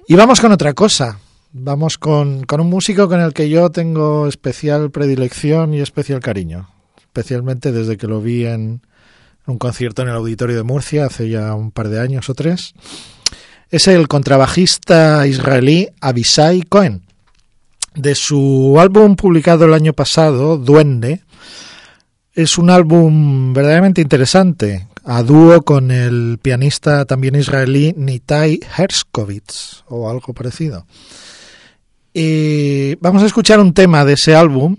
Y 0.07 0.15
vamos 0.15 0.41
con 0.41 0.51
otra 0.51 0.73
cosa. 0.73 1.19
Vamos 1.53 1.97
con, 1.97 2.43
con 2.43 2.59
un 2.59 2.69
músico 2.69 3.07
con 3.07 3.21
el 3.21 3.33
que 3.33 3.49
yo 3.49 3.69
tengo 3.69 4.27
especial 4.27 4.91
predilección 4.91 5.73
y 5.73 5.79
especial 5.79 6.19
cariño, 6.19 6.69
especialmente 6.99 7.71
desde 7.71 7.97
que 7.97 8.07
lo 8.07 8.19
vi 8.19 8.45
en 8.45 8.81
un 9.47 9.57
concierto 9.57 10.01
en 10.01 10.09
el 10.09 10.15
Auditorio 10.15 10.55
de 10.55 10.63
Murcia 10.63 11.05
hace 11.05 11.29
ya 11.29 11.53
un 11.53 11.71
par 11.71 11.89
de 11.89 11.99
años 11.99 12.29
o 12.29 12.33
tres. 12.33 12.73
Es 13.69 13.87
el 13.87 14.07
contrabajista 14.07 15.27
israelí 15.27 15.89
Abisai 16.01 16.61
Cohen 16.63 17.05
de 17.95 18.13
su 18.15 18.75
álbum 18.79 19.15
publicado 19.15 19.65
el 19.65 19.73
año 19.73 19.93
pasado, 19.93 20.57
Duende, 20.57 21.21
es 22.33 22.57
un 22.57 22.69
álbum 22.69 23.53
verdaderamente 23.53 24.01
interesante, 24.01 24.87
a 25.05 25.23
dúo 25.23 25.61
con 25.61 25.91
el 25.91 26.37
pianista 26.41 27.05
también 27.05 27.35
israelí 27.35 27.93
Nitai 27.95 28.59
Herskovitz 28.77 29.83
o 29.87 30.09
algo 30.09 30.33
parecido. 30.33 30.85
Y 32.13 32.95
vamos 32.95 33.23
a 33.23 33.25
escuchar 33.25 33.59
un 33.59 33.73
tema 33.73 34.03
de 34.03 34.13
ese 34.13 34.35
álbum 34.35 34.75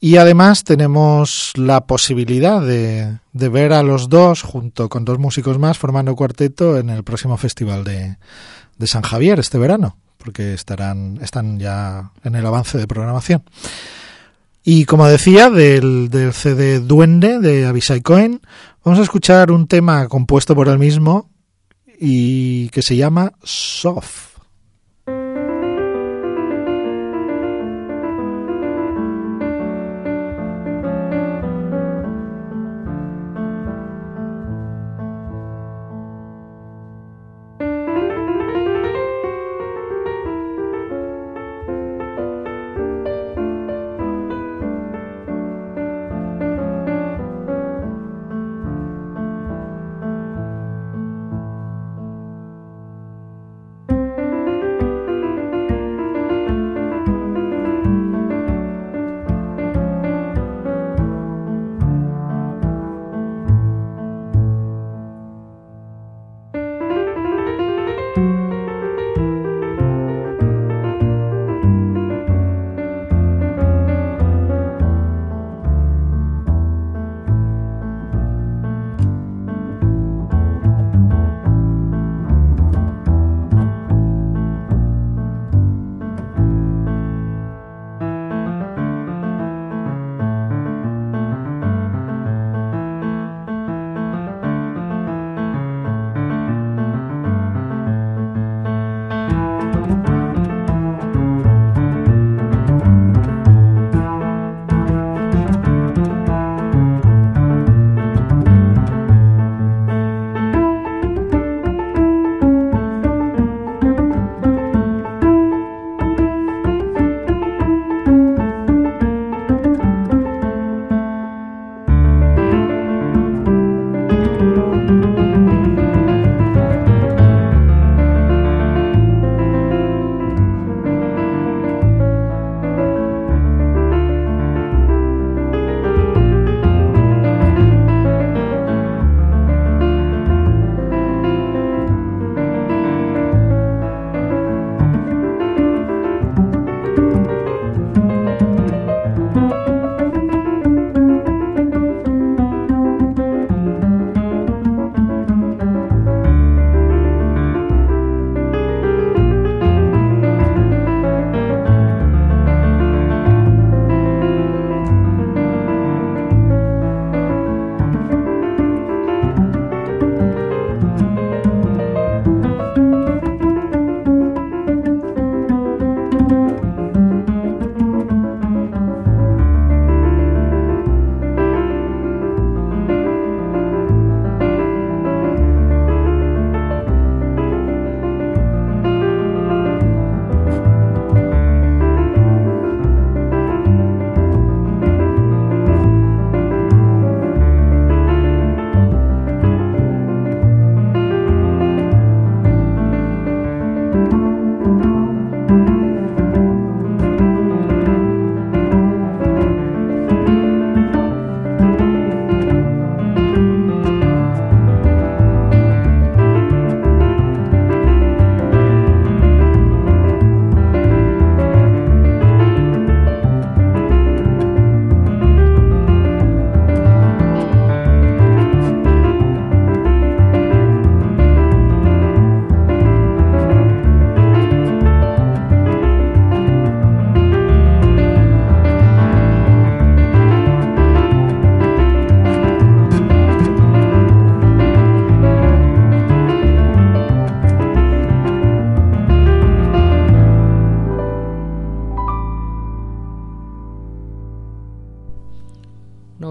y 0.00 0.16
además 0.18 0.64
tenemos 0.64 1.52
la 1.56 1.86
posibilidad 1.86 2.60
de, 2.60 3.18
ver 3.32 3.72
a 3.72 3.82
los 3.82 4.08
dos 4.08 4.42
junto 4.42 4.88
con 4.88 5.04
dos 5.04 5.18
músicos 5.18 5.58
más 5.58 5.78
formando 5.78 6.14
cuarteto 6.14 6.76
en 6.78 6.90
el 6.90 7.02
próximo 7.02 7.36
festival 7.36 7.84
de, 7.84 8.16
San 8.86 9.02
Javier 9.02 9.38
este 9.38 9.58
verano 9.58 9.96
porque 10.18 10.54
estarán, 10.54 11.18
están 11.22 11.58
ya 11.58 12.10
en 12.24 12.34
el 12.34 12.44
avance 12.44 12.78
de 12.78 12.88
programación. 12.88 13.44
Y 14.64 14.84
como 14.84 15.06
decía, 15.06 15.50
del, 15.50 16.08
del 16.10 16.32
CD 16.32 16.80
Duende 16.80 17.38
de 17.38 17.64
Abisai 17.66 18.00
Cohen, 18.00 18.40
vamos 18.84 18.98
a 18.98 19.04
escuchar 19.04 19.52
un 19.52 19.68
tema 19.68 20.08
compuesto 20.08 20.56
por 20.56 20.68
él 20.68 20.80
mismo 20.80 21.30
y 22.00 22.68
que 22.70 22.82
se 22.82 22.96
llama 22.96 23.32
Soft. 23.44 24.35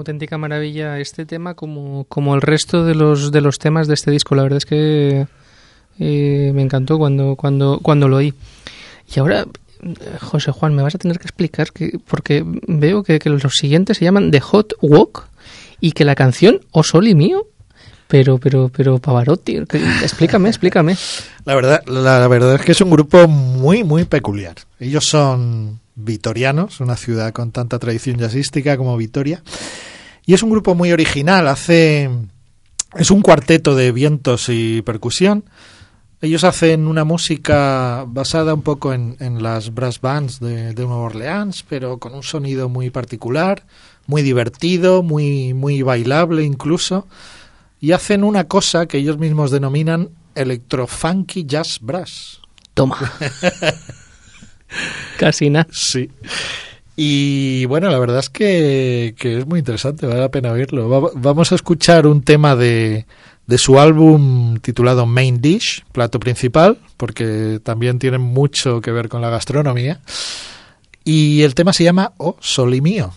Auténtica 0.06 0.38
maravilla 0.38 1.00
este 1.00 1.26
tema 1.26 1.56
como, 1.56 2.06
como 2.06 2.36
el 2.36 2.42
resto 2.42 2.86
de 2.86 2.94
los, 2.94 3.32
de 3.32 3.42
los 3.42 3.58
temas 3.58 3.88
de 3.88 3.96
este 3.96 4.12
disco. 4.12 4.36
La 4.36 4.44
verdad 4.44 4.58
es 4.58 4.66
que 4.66 5.26
eh, 6.00 6.52
me 6.54 6.62
encantó 6.62 7.00
cuando, 7.00 7.36
cuando, 7.36 7.80
cuando 7.82 8.08
lo 8.08 8.18
oí. 8.18 8.34
Y 9.14 9.20
ahora, 9.20 9.46
José 10.22 10.52
Juan, 10.52 10.76
me 10.76 10.84
vas 10.84 10.94
a 10.94 11.00
tener 11.00 11.18
que 11.18 11.24
explicar 11.24 11.72
que, 11.72 11.98
porque 12.06 12.44
veo 12.46 13.04
que, 13.04 13.20
los 13.26 13.54
siguientes 13.54 13.98
se 13.98 14.06
llaman 14.06 14.30
The 14.30 14.42
Hot 14.42 14.74
Walk 14.82 15.28
y 15.82 15.94
que 15.94 16.06
la 16.06 16.16
canción 16.16 16.62
O 16.72 16.84
Sol 16.84 17.08
y 17.08 17.16
Mío 17.16 17.48
pero, 18.08 18.38
pero, 18.38 18.70
pero 18.70 19.00
Pavarotti, 19.00 19.58
explícame, 19.58 20.48
explícame. 20.50 20.96
La 21.44 21.56
verdad, 21.56 21.84
la 21.88 22.28
verdad 22.28 22.54
es 22.54 22.62
que 22.62 22.74
es 22.74 22.82
un 22.82 22.92
grupo 22.92 23.28
muy, 23.28 23.84
muy 23.84 24.06
peculiar. 24.06 24.58
Ellos 24.80 25.08
son 25.08 25.80
vitorianos, 25.96 26.82
una 26.82 26.98
ciudad 26.98 27.34
con 27.34 27.52
tanta 27.52 27.80
tradición 27.80 28.18
jazzística 28.18 28.78
como 28.78 28.96
Vitoria. 28.96 29.42
Y 30.26 30.34
es 30.34 30.44
un 30.44 30.50
grupo 30.50 30.76
muy 30.76 30.92
original, 30.92 31.48
hace 31.48 32.10
es 32.96 33.12
un 33.12 33.22
cuarteto 33.22 33.76
de 33.76 33.92
vientos 33.92 34.50
y 34.50 34.82
percusión. 34.82 35.46
Ellos 36.22 36.44
hacen 36.44 36.88
una 36.88 37.04
música 37.04 38.06
basada 38.08 38.54
un 38.54 38.62
poco 38.62 38.94
en, 38.94 39.18
en 39.20 39.44
las 39.44 39.74
brass 39.74 40.02
bands 40.02 40.40
de, 40.40 40.74
de, 40.74 40.86
Nueva 40.86 41.04
Orleans, 41.04 41.64
pero 41.68 42.00
con 42.00 42.16
un 42.16 42.24
sonido 42.24 42.70
muy 42.70 42.90
particular, 42.90 43.64
muy 44.08 44.22
divertido, 44.22 45.04
muy, 45.04 45.54
muy 45.54 45.82
bailable 45.82 46.44
incluso. 46.44 47.08
Y 47.82 47.92
hacen 47.92 48.24
una 48.24 48.46
cosa 48.46 48.88
que 48.88 48.98
ellos 48.98 49.18
mismos 49.18 49.52
denominan 49.52 50.10
electrofunky 50.34 51.46
jazz 51.46 51.80
brass. 51.82 52.40
Toma. 52.74 52.98
Casi 55.20 55.50
nada. 55.50 55.68
Sí. 55.72 56.10
Y 56.96 57.66
bueno, 57.66 57.90
la 57.90 58.00
verdad 58.00 58.20
es 58.20 58.30
que, 58.30 59.14
es 59.20 59.46
muy 59.46 59.60
interesante, 59.60 60.06
vale 60.08 60.22
la 60.22 60.32
pena 60.32 60.52
oírlo. 60.52 61.12
vamos 61.16 61.52
a 61.52 61.56
escuchar 61.56 62.08
un 62.08 62.22
tema 62.22 62.56
de, 62.56 63.06
su 63.58 63.80
álbum 63.80 64.58
titulado 64.60 65.06
Main 65.06 65.42
Dish, 65.42 65.84
plato 65.92 66.20
principal, 66.20 66.78
porque 66.96 67.60
también 67.62 68.00
tiene 68.00 68.18
mucho 68.18 68.80
que 68.80 68.92
ver 68.92 69.10
con 69.10 69.22
la 69.22 69.30
gastronomía. 69.30 70.00
Y 71.04 71.42
el 71.42 71.54
tema 71.54 71.74
se 71.74 71.84
llama 71.84 72.14
Oh, 72.18 72.38
Soli 72.40 72.82
Mío. 72.82 73.14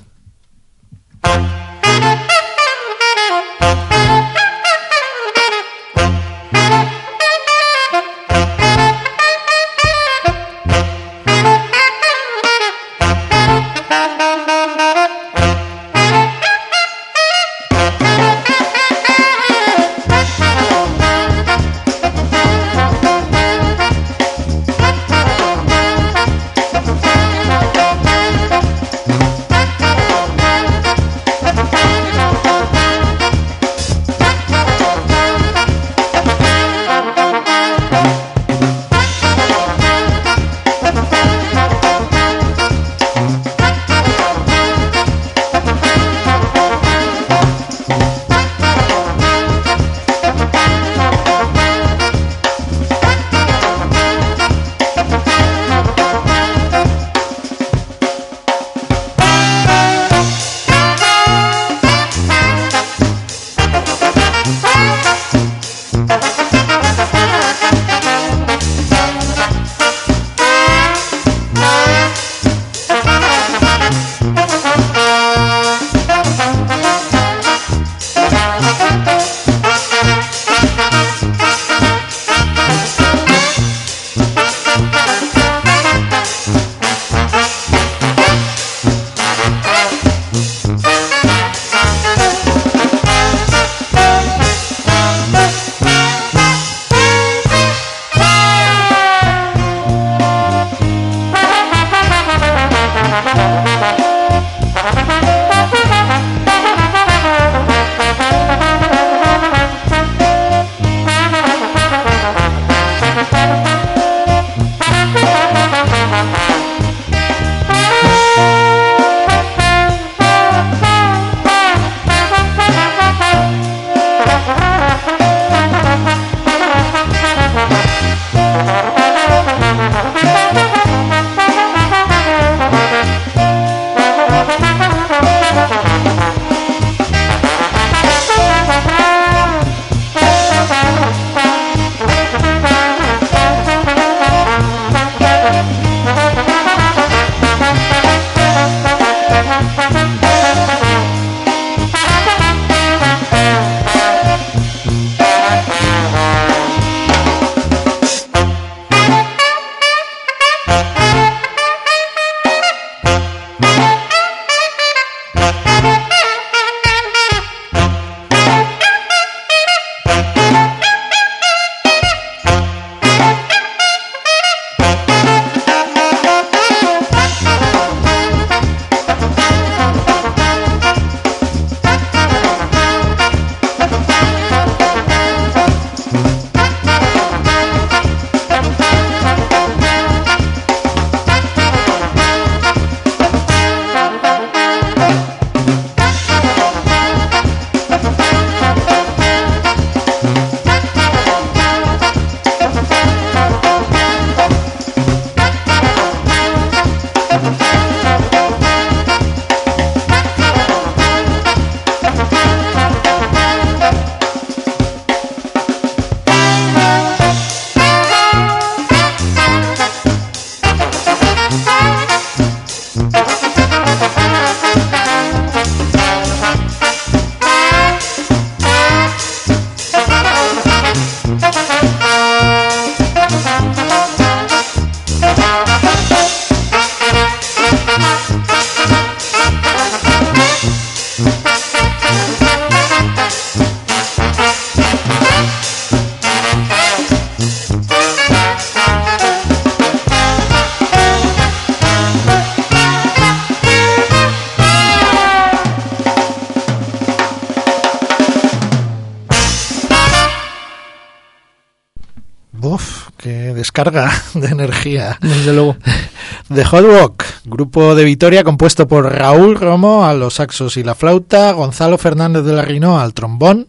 Descarga 263.79 264.13
de 264.35 264.49
energía. 264.49 265.19
Desde 265.21 265.53
luego. 265.53 265.77
The 266.53 266.65
Hot 266.65 266.85
Rock, 266.85 267.25
grupo 267.45 267.95
de 267.95 268.05
Vitoria 268.05 268.43
compuesto 268.43 268.89
por 268.89 269.13
Raúl 269.13 269.55
Romo 269.55 270.05
a 270.05 270.15
los 270.15 270.35
saxos 270.35 270.77
y 270.77 270.83
la 270.83 270.95
flauta, 270.95 271.53
Gonzalo 271.53 271.99
Fernández 271.99 272.43
de 272.45 272.55
la 272.55 272.63
Rino 272.63 272.99
al 272.99 273.15
trombón, 273.15 273.69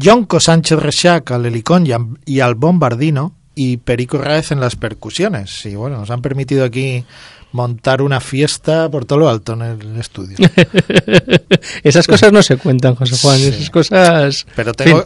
Jonco 0.00 0.38
Sánchez 0.38 0.78
Rechac 0.78 1.30
al 1.32 1.46
helicón 1.46 1.86
y 2.24 2.40
al 2.40 2.54
bombardino 2.54 3.32
y 3.54 3.78
Perico 3.78 4.18
Raez 4.18 4.52
en 4.52 4.60
las 4.60 4.76
percusiones. 4.76 5.64
Y 5.66 5.74
bueno, 5.74 5.98
nos 5.98 6.10
han 6.10 6.22
permitido 6.22 6.64
aquí 6.64 7.04
montar 7.52 8.02
una 8.02 8.20
fiesta 8.20 8.90
por 8.90 9.06
todo 9.06 9.20
lo 9.20 9.28
alto 9.28 9.54
en 9.54 9.62
el 9.62 9.96
estudio. 9.98 10.36
Esas 11.82 12.06
cosas 12.06 12.32
no 12.32 12.42
se 12.42 12.56
cuentan, 12.58 12.94
José 12.94 13.16
Juan, 13.20 13.40
esas 13.40 13.70
cosas... 13.70 14.46
Pero 14.56 14.72
tengo, 14.72 15.04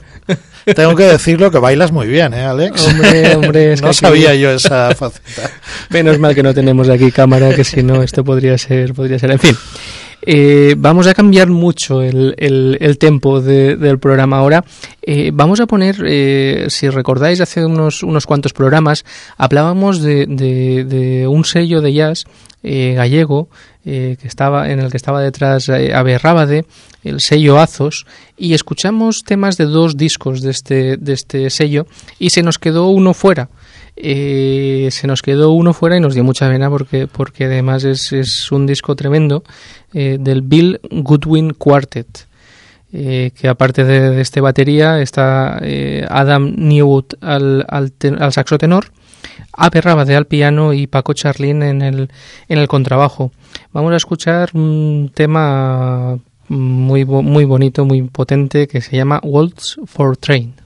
tengo 0.74 0.96
que 0.96 1.04
decirlo 1.04 1.50
que 1.50 1.58
bailas 1.58 1.92
muy 1.92 2.08
bien, 2.08 2.34
¿eh, 2.34 2.42
Alex? 2.42 2.86
Hombre, 2.88 3.36
hombre, 3.36 3.76
no 3.82 3.92
sabía 3.92 4.34
yo 4.34 4.50
esa 4.50 4.94
faceta. 4.94 5.50
Menos 5.90 6.18
mal 6.18 6.34
que 6.34 6.42
no 6.42 6.52
tenemos 6.52 6.88
aquí 6.88 7.12
cámara, 7.12 7.54
que 7.54 7.62
si 7.62 7.82
no 7.82 8.02
esto 8.02 8.24
podría 8.24 8.58
ser, 8.58 8.92
podría 8.92 9.18
ser, 9.18 9.30
en 9.30 9.38
fin. 9.38 9.56
Eh, 10.22 10.74
vamos 10.76 11.06
a 11.06 11.14
cambiar 11.14 11.48
mucho 11.48 12.02
el, 12.02 12.34
el, 12.38 12.98
tempo 12.98 13.40
del 13.40 13.98
programa 13.98 14.38
ahora. 14.38 14.64
Eh, 15.02 15.30
vamos 15.32 15.60
a 15.60 15.66
poner, 15.66 16.02
eh, 16.04 16.66
si 16.68 16.88
recordáis, 16.88 17.40
hace 17.40 17.64
unos, 17.64 18.02
unos 18.02 18.26
cuantos 18.26 18.52
programas 18.52 19.04
hablábamos 19.36 20.02
de, 20.02 20.26
de, 20.26 21.28
un 21.28 21.44
sello 21.44 21.80
de 21.80 21.92
jazz 21.92 22.24
gallego 22.62 23.48
que 23.84 24.18
estaba 24.24 24.68
en 24.70 24.80
el 24.80 24.90
que 24.90 24.96
estaba 24.96 25.22
detrás 25.22 25.68
Ave 25.68 26.18
Rábade, 26.18 26.64
el 27.04 27.20
sello 27.20 27.60
Azos, 27.60 28.06
y 28.36 28.54
escuchamos 28.54 29.22
temas 29.22 29.56
de 29.56 29.66
dos 29.66 29.96
discos 29.96 30.40
de 30.40 30.50
este, 30.50 30.96
de 30.96 31.12
este 31.12 31.50
sello 31.50 31.86
y 32.18 32.30
se 32.30 32.42
nos 32.42 32.58
quedó 32.58 32.88
uno 32.88 33.14
fuera. 33.14 33.48
Eh, 33.96 34.88
se 34.90 35.06
nos 35.06 35.22
quedó 35.22 35.52
uno 35.52 35.72
fuera 35.72 35.96
y 35.96 36.00
nos 36.00 36.14
dio 36.14 36.22
mucha 36.22 36.48
pena 36.48 36.68
porque, 36.68 37.06
porque 37.06 37.46
además 37.46 37.84
es, 37.84 38.12
es 38.12 38.52
un 38.52 38.66
disco 38.66 38.94
tremendo 38.94 39.42
eh, 39.94 40.18
del 40.20 40.42
Bill 40.42 40.80
Goodwin 40.90 41.52
Quartet. 41.52 42.26
Eh, 42.92 43.32
que 43.34 43.48
aparte 43.48 43.84
de, 43.84 44.20
este 44.20 44.40
batería 44.40 45.00
está 45.00 45.60
Adam 46.08 46.54
Newwood 46.56 47.14
al, 47.20 47.66
al, 47.68 47.92
al, 48.18 48.32
saxo 48.32 48.58
tenor, 48.58 48.86
Rabade 49.56 50.14
al 50.14 50.26
piano 50.26 50.72
y 50.72 50.86
Paco 50.86 51.12
Charlin 51.12 51.62
en 51.62 51.82
el, 51.82 52.10
en 52.48 52.58
el 52.58 52.68
contrabajo. 52.68 53.32
Vamos 53.72 53.92
a 53.92 53.96
escuchar 53.96 54.50
un 54.54 55.10
tema 55.12 56.18
muy, 56.48 57.04
muy 57.04 57.44
bonito, 57.44 57.84
muy 57.84 58.02
potente 58.02 58.68
que 58.68 58.80
se 58.80 58.96
llama 58.96 59.20
Waltz 59.22 59.76
for 59.86 60.16
Train. 60.16 60.65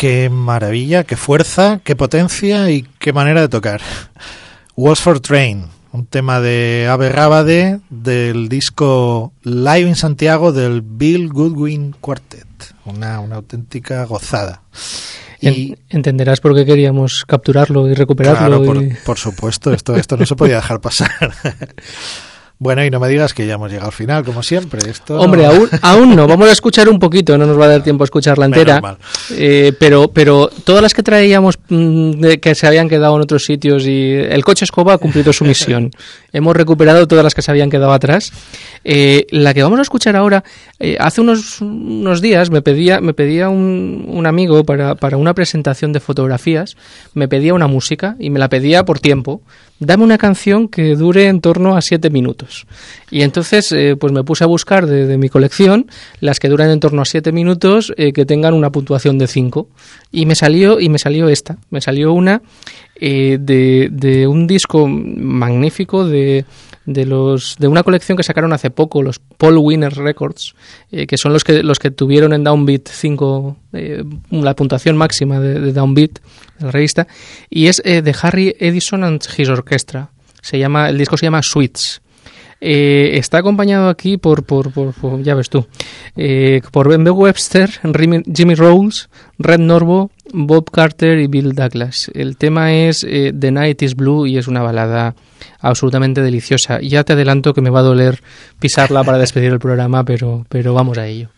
Qué 0.00 0.30
maravilla, 0.30 1.04
qué 1.04 1.14
fuerza, 1.14 1.82
qué 1.84 1.94
potencia 1.94 2.70
y 2.70 2.86
qué 2.98 3.12
manera 3.12 3.42
de 3.42 3.50
tocar. 3.50 3.82
Walls 4.74 4.98
for 4.98 5.20
Train, 5.20 5.66
un 5.92 6.06
tema 6.06 6.40
de 6.40 6.88
Ave 6.90 7.10
Rábade 7.10 7.80
del 7.90 8.48
disco 8.48 9.34
Live 9.42 9.86
in 9.86 9.96
Santiago 9.96 10.52
del 10.52 10.80
Bill 10.80 11.28
Goodwin 11.28 11.94
Quartet. 12.00 12.46
Una, 12.86 13.20
una 13.20 13.36
auténtica 13.36 14.02
gozada. 14.06 14.62
Y, 15.38 15.76
Entenderás 15.90 16.40
por 16.40 16.54
qué 16.54 16.64
queríamos 16.64 17.26
capturarlo 17.26 17.86
y 17.86 17.92
recuperarlo. 17.92 18.62
Claro, 18.62 18.80
por, 19.04 19.18
supuesto, 19.18 19.70
esto, 19.74 19.96
esto 19.96 20.16
no 20.16 20.24
se 20.24 20.34
podía 20.34 20.56
dejar 20.56 20.80
pasar. 20.80 21.10
Bueno, 22.62 22.84
y 22.84 22.90
no 22.90 23.00
me 23.00 23.08
digas 23.08 23.32
que 23.32 23.46
ya 23.46 23.54
hemos 23.54 23.70
llegado 23.70 23.86
al 23.86 23.94
final, 23.94 24.22
como 24.22 24.42
siempre. 24.42 24.90
Esto 24.90 25.18
Hombre, 25.18 25.46
aún, 25.46 25.66
aún 25.80 26.14
no. 26.14 26.26
Vamos 26.26 26.46
a 26.46 26.52
escuchar 26.52 26.90
un 26.90 26.98
poquito, 26.98 27.38
no 27.38 27.46
nos 27.46 27.58
va 27.58 27.64
a 27.64 27.68
dar 27.68 27.82
tiempo 27.82 28.04
a 28.04 28.06
escucharla 28.06 28.44
entera. 28.44 28.98
Eh, 29.30 29.72
pero, 29.80 30.08
pero 30.08 30.50
todas 30.62 30.82
las 30.82 30.92
que 30.92 31.02
traíamos 31.02 31.58
mm, 31.70 32.34
que 32.38 32.54
se 32.54 32.66
habían 32.66 32.90
quedado 32.90 33.16
en 33.16 33.22
otros 33.22 33.46
sitios 33.46 33.86
y 33.86 34.12
el 34.12 34.44
coche 34.44 34.66
escoba 34.66 34.92
ha 34.92 34.98
cumplido 34.98 35.32
su 35.32 35.46
misión. 35.46 35.90
Hemos 36.34 36.54
recuperado 36.54 37.08
todas 37.08 37.24
las 37.24 37.34
que 37.34 37.40
se 37.40 37.50
habían 37.50 37.70
quedado 37.70 37.94
atrás. 37.94 38.30
Eh, 38.84 39.26
la 39.30 39.54
que 39.54 39.62
vamos 39.62 39.78
a 39.78 39.82
escuchar 39.82 40.14
ahora, 40.14 40.44
eh, 40.78 40.98
hace 41.00 41.22
unos, 41.22 41.62
unos 41.62 42.20
días 42.20 42.50
me 42.50 42.60
pedía, 42.60 43.00
me 43.00 43.14
pedía 43.14 43.48
un, 43.48 44.04
un 44.06 44.26
amigo 44.26 44.64
para, 44.64 44.96
para 44.96 45.16
una 45.16 45.32
presentación 45.32 45.94
de 45.94 46.00
fotografías, 46.00 46.76
me 47.14 47.26
pedía 47.26 47.54
una 47.54 47.68
música 47.68 48.16
y 48.18 48.28
me 48.28 48.38
la 48.38 48.50
pedía 48.50 48.84
por 48.84 49.00
tiempo 49.00 49.40
dame 49.80 50.04
una 50.04 50.18
canción 50.18 50.68
que 50.68 50.94
dure 50.94 51.26
en 51.26 51.40
torno 51.40 51.76
a 51.76 51.80
siete 51.80 52.10
minutos. 52.10 52.66
Y 53.10 53.22
entonces, 53.22 53.72
eh, 53.72 53.96
pues 53.98 54.12
me 54.12 54.22
puse 54.22 54.44
a 54.44 54.46
buscar 54.46 54.86
de, 54.86 55.18
mi 55.18 55.28
colección 55.28 55.90
las 56.20 56.38
que 56.38 56.48
duran 56.48 56.70
en 56.70 56.78
torno 56.80 57.02
a 57.02 57.06
siete 57.06 57.32
minutos 57.32 57.92
eh, 57.96 58.12
que 58.12 58.26
tengan 58.26 58.54
una 58.54 58.70
puntuación 58.70 59.18
de 59.18 59.26
cinco. 59.26 59.68
Y 60.12 60.26
me 60.26 60.34
salió, 60.34 60.78
y 60.78 60.88
me 60.88 60.98
salió 60.98 61.28
esta. 61.28 61.56
Me 61.70 61.80
salió 61.80 62.12
una 62.12 62.42
eh, 62.94 63.38
de, 63.40 63.88
de 63.90 64.26
un 64.26 64.46
disco 64.46 64.86
magnífico 64.86 66.06
de 66.06 66.44
de 66.86 67.04
los 67.04 67.56
de 67.58 67.68
una 67.68 67.82
colección 67.82 68.16
que 68.16 68.22
sacaron 68.22 68.52
hace 68.52 68.70
poco 68.70 69.02
los 69.02 69.18
Paul 69.18 69.58
Winner 69.58 69.92
Records 69.94 70.54
eh, 70.90 71.06
que 71.06 71.18
son 71.18 71.32
los 71.32 71.44
que 71.44 71.62
los 71.62 71.78
que 71.78 71.90
tuvieron 71.90 72.32
en 72.32 72.42
Downbeat 72.42 72.88
5 72.88 73.56
eh, 73.74 74.04
la 74.30 74.56
puntuación 74.56 74.96
máxima 74.96 75.40
de, 75.40 75.72
Downbeat 75.72 76.18
la 76.58 76.70
revista 76.70 77.06
y 77.50 77.66
es 77.66 77.82
eh, 77.84 78.02
de 78.02 78.14
Harry 78.22 78.56
Edison 78.58 79.04
and 79.04 79.22
His 79.36 79.48
Orchestra. 79.48 80.10
Se 80.42 80.58
llama 80.58 80.88
el 80.88 80.96
disco 80.96 81.16
se 81.16 81.26
llama 81.26 81.42
Sweets 81.42 82.00
está 82.62 83.38
acompañado 83.38 83.88
aquí 83.88 84.18
por, 84.18 84.44
por, 84.44 84.70
por, 84.70 85.22
ya 85.22 85.34
ves 85.34 85.48
tú, 85.48 85.66
por 86.70 86.88
Ben 86.90 87.08
Webster, 87.08 87.70
Jimmy 88.34 88.54
Rolls, 88.54 89.08
Red 89.38 89.60
Norvo, 89.60 90.10
Bob 90.32 90.70
Carter 90.70 91.18
y 91.18 91.26
Bill 91.26 91.54
Douglas. 91.54 92.10
El 92.14 92.36
tema 92.36 92.72
es 92.72 93.00
The 93.00 93.50
Night 93.50 93.82
is 93.82 93.94
Blue 93.94 94.26
y 94.26 94.38
es 94.38 94.48
una 94.48 94.62
balada 94.62 95.14
absolutamente 95.60 96.22
deliciosa. 96.22 96.80
Ya 96.80 97.04
te 97.04 97.14
adelanto 97.14 97.54
que 97.54 97.60
me 97.60 97.70
va 97.70 97.80
a 97.80 97.84
doler 97.84 98.22
pisarla 98.58 99.04
para 99.04 99.18
despedir 99.18 99.52
el 99.52 99.58
programa, 99.58 100.04
pero, 100.04 100.46
pero 100.48 100.74
vamos 100.74 100.98
a 100.98 101.06
ello. 101.06 101.28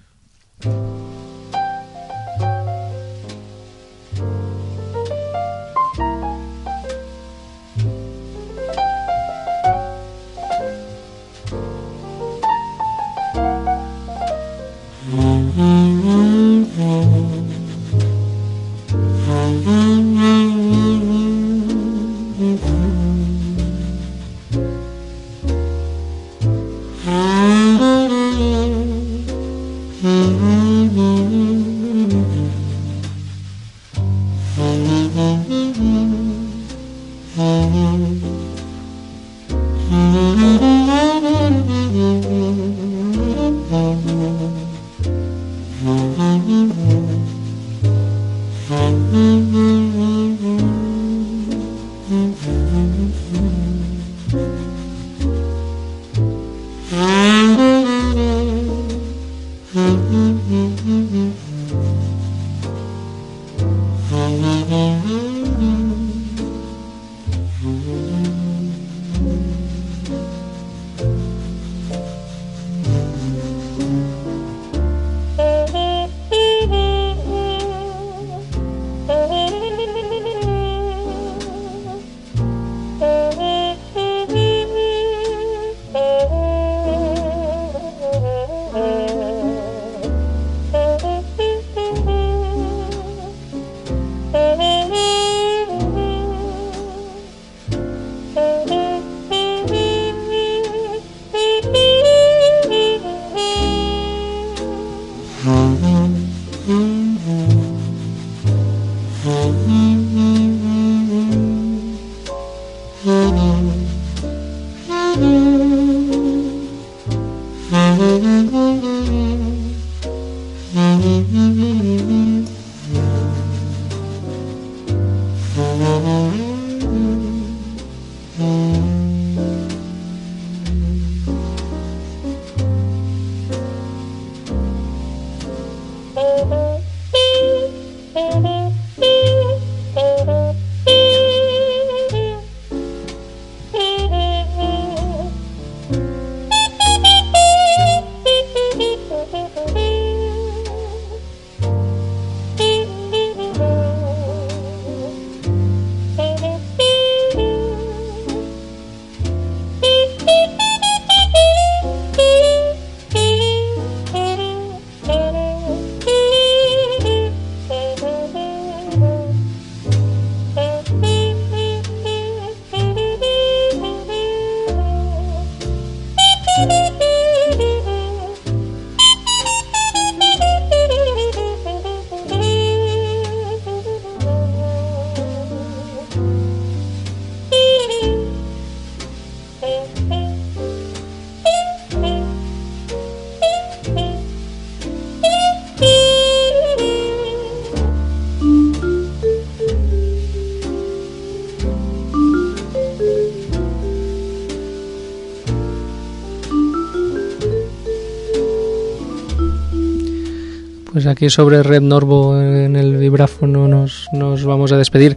Pues 211.03 211.17
aquí 211.17 211.31
sobre 211.31 211.65
Red 211.65 211.83
Norbo 211.83 212.41
en 212.41 212.77
el 212.77 212.97
vibráfono 212.97 213.67
nos, 213.67 214.07
nos 214.13 214.45
vamos 214.45 214.71
a 214.71 214.77
despedir. 214.77 215.17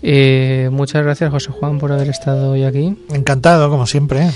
Eh, 0.00 0.68
muchas 0.70 1.02
gracias, 1.02 1.32
José 1.32 1.50
Juan, 1.50 1.80
por 1.80 1.90
haber 1.90 2.08
estado 2.08 2.52
hoy 2.52 2.62
aquí. 2.62 2.96
Encantado, 3.12 3.68
como 3.68 3.84
siempre. 3.84 4.30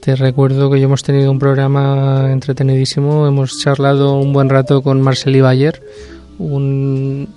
Te 0.00 0.14
recuerdo 0.14 0.70
que 0.70 0.78
hemos 0.78 1.02
tenido 1.02 1.30
un 1.30 1.38
programa 1.38 2.30
entretenidísimo. 2.30 3.26
Hemos 3.26 3.58
charlado 3.62 4.18
un 4.18 4.34
buen 4.34 4.50
rato 4.50 4.82
con 4.82 5.00
Marceli 5.00 5.40
Bayer, 5.40 5.82
un 6.38 7.30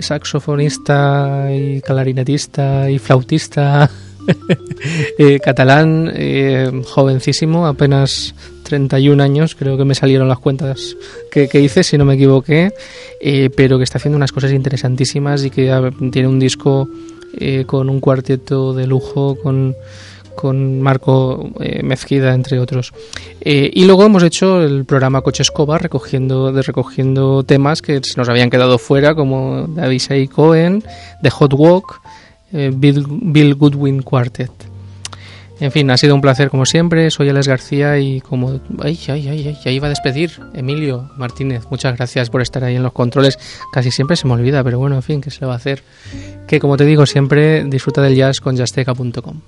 saxofonista 0.00 1.48
y 1.50 1.80
clarinetista 1.80 2.90
y 2.90 2.98
flautista 2.98 3.90
eh, 5.18 5.40
catalán, 5.40 6.12
eh, 6.14 6.82
jovencísimo, 6.84 7.66
apenas 7.66 8.34
31 8.66 9.22
años, 9.22 9.54
creo 9.54 9.76
que 9.76 9.84
me 9.84 9.94
salieron 9.94 10.28
las 10.28 10.38
cuentas 10.38 10.96
que, 11.30 11.48
hice, 11.60 11.82
si 11.82 11.96
no 11.96 12.04
me 12.04 12.14
equivoqué, 12.14 12.72
eh, 13.20 13.50
pero 13.56 13.78
que 13.78 13.84
está 13.84 13.98
haciendo 13.98 14.16
unas 14.16 14.32
cosas 14.32 14.52
interesantísimas 14.52 15.44
y 15.44 15.50
que 15.50 15.92
tiene 16.12 16.28
un 16.28 16.38
disco 16.38 16.88
con 17.66 17.90
un 17.90 18.00
cuarteto 18.00 18.72
de 18.72 18.86
lujo, 18.86 19.36
con 19.42 19.74
con 20.36 20.82
Marco 20.82 21.50
Mezquida, 21.82 22.34
entre 22.34 22.60
otros. 22.60 22.92
y 23.42 23.84
luego 23.86 24.04
hemos 24.04 24.22
hecho 24.22 24.62
el 24.62 24.84
programa 24.84 25.22
Coche 25.22 25.42
Escoba, 25.42 25.78
recogiendo, 25.78 26.52
recogiendo 26.62 27.42
temas 27.42 27.80
que 27.80 28.00
nos 28.16 28.28
habían 28.28 28.50
quedado 28.50 28.78
fuera, 28.78 29.14
como 29.14 29.66
David 29.66 30.28
Cohen, 30.30 30.84
The 31.22 31.30
Hot 31.30 31.54
Walk, 31.54 32.00
eh, 32.52 32.70
Bill, 32.72 33.54
Goodwin 33.54 34.02
Quartet. 34.02 34.52
En 35.58 35.72
fin, 35.72 35.90
ha 35.90 35.96
sido 35.96 36.14
un 36.14 36.20
placer 36.20 36.50
como 36.50 36.66
siempre. 36.66 37.10
Soy 37.10 37.28
Alex 37.30 37.48
García 37.48 37.98
y 37.98 38.20
como... 38.20 38.60
Ay, 38.82 38.98
ay, 39.08 39.28
ay, 39.28 39.58
ya 39.64 39.70
iba 39.70 39.86
a 39.86 39.90
despedir. 39.90 40.32
Emilio 40.54 41.10
Martínez, 41.16 41.64
muchas 41.70 41.96
gracias 41.96 42.28
por 42.28 42.42
estar 42.42 42.62
ahí 42.62 42.76
en 42.76 42.82
los 42.82 42.92
controles. 42.92 43.38
Casi 43.72 43.90
siempre 43.90 44.16
se 44.16 44.26
me 44.26 44.34
olvida, 44.34 44.62
pero 44.62 44.78
bueno, 44.78 44.96
en 44.96 45.02
fin, 45.02 45.20
¿qué 45.20 45.30
se 45.30 45.40
le 45.40 45.46
va 45.46 45.54
a 45.54 45.56
hacer? 45.56 45.82
Que 46.46 46.60
como 46.60 46.76
te 46.76 46.84
digo 46.84 47.06
siempre, 47.06 47.64
disfruta 47.64 48.02
del 48.02 48.14
jazz 48.14 48.40
con 48.40 48.56
jazzteca.com. 48.56 49.40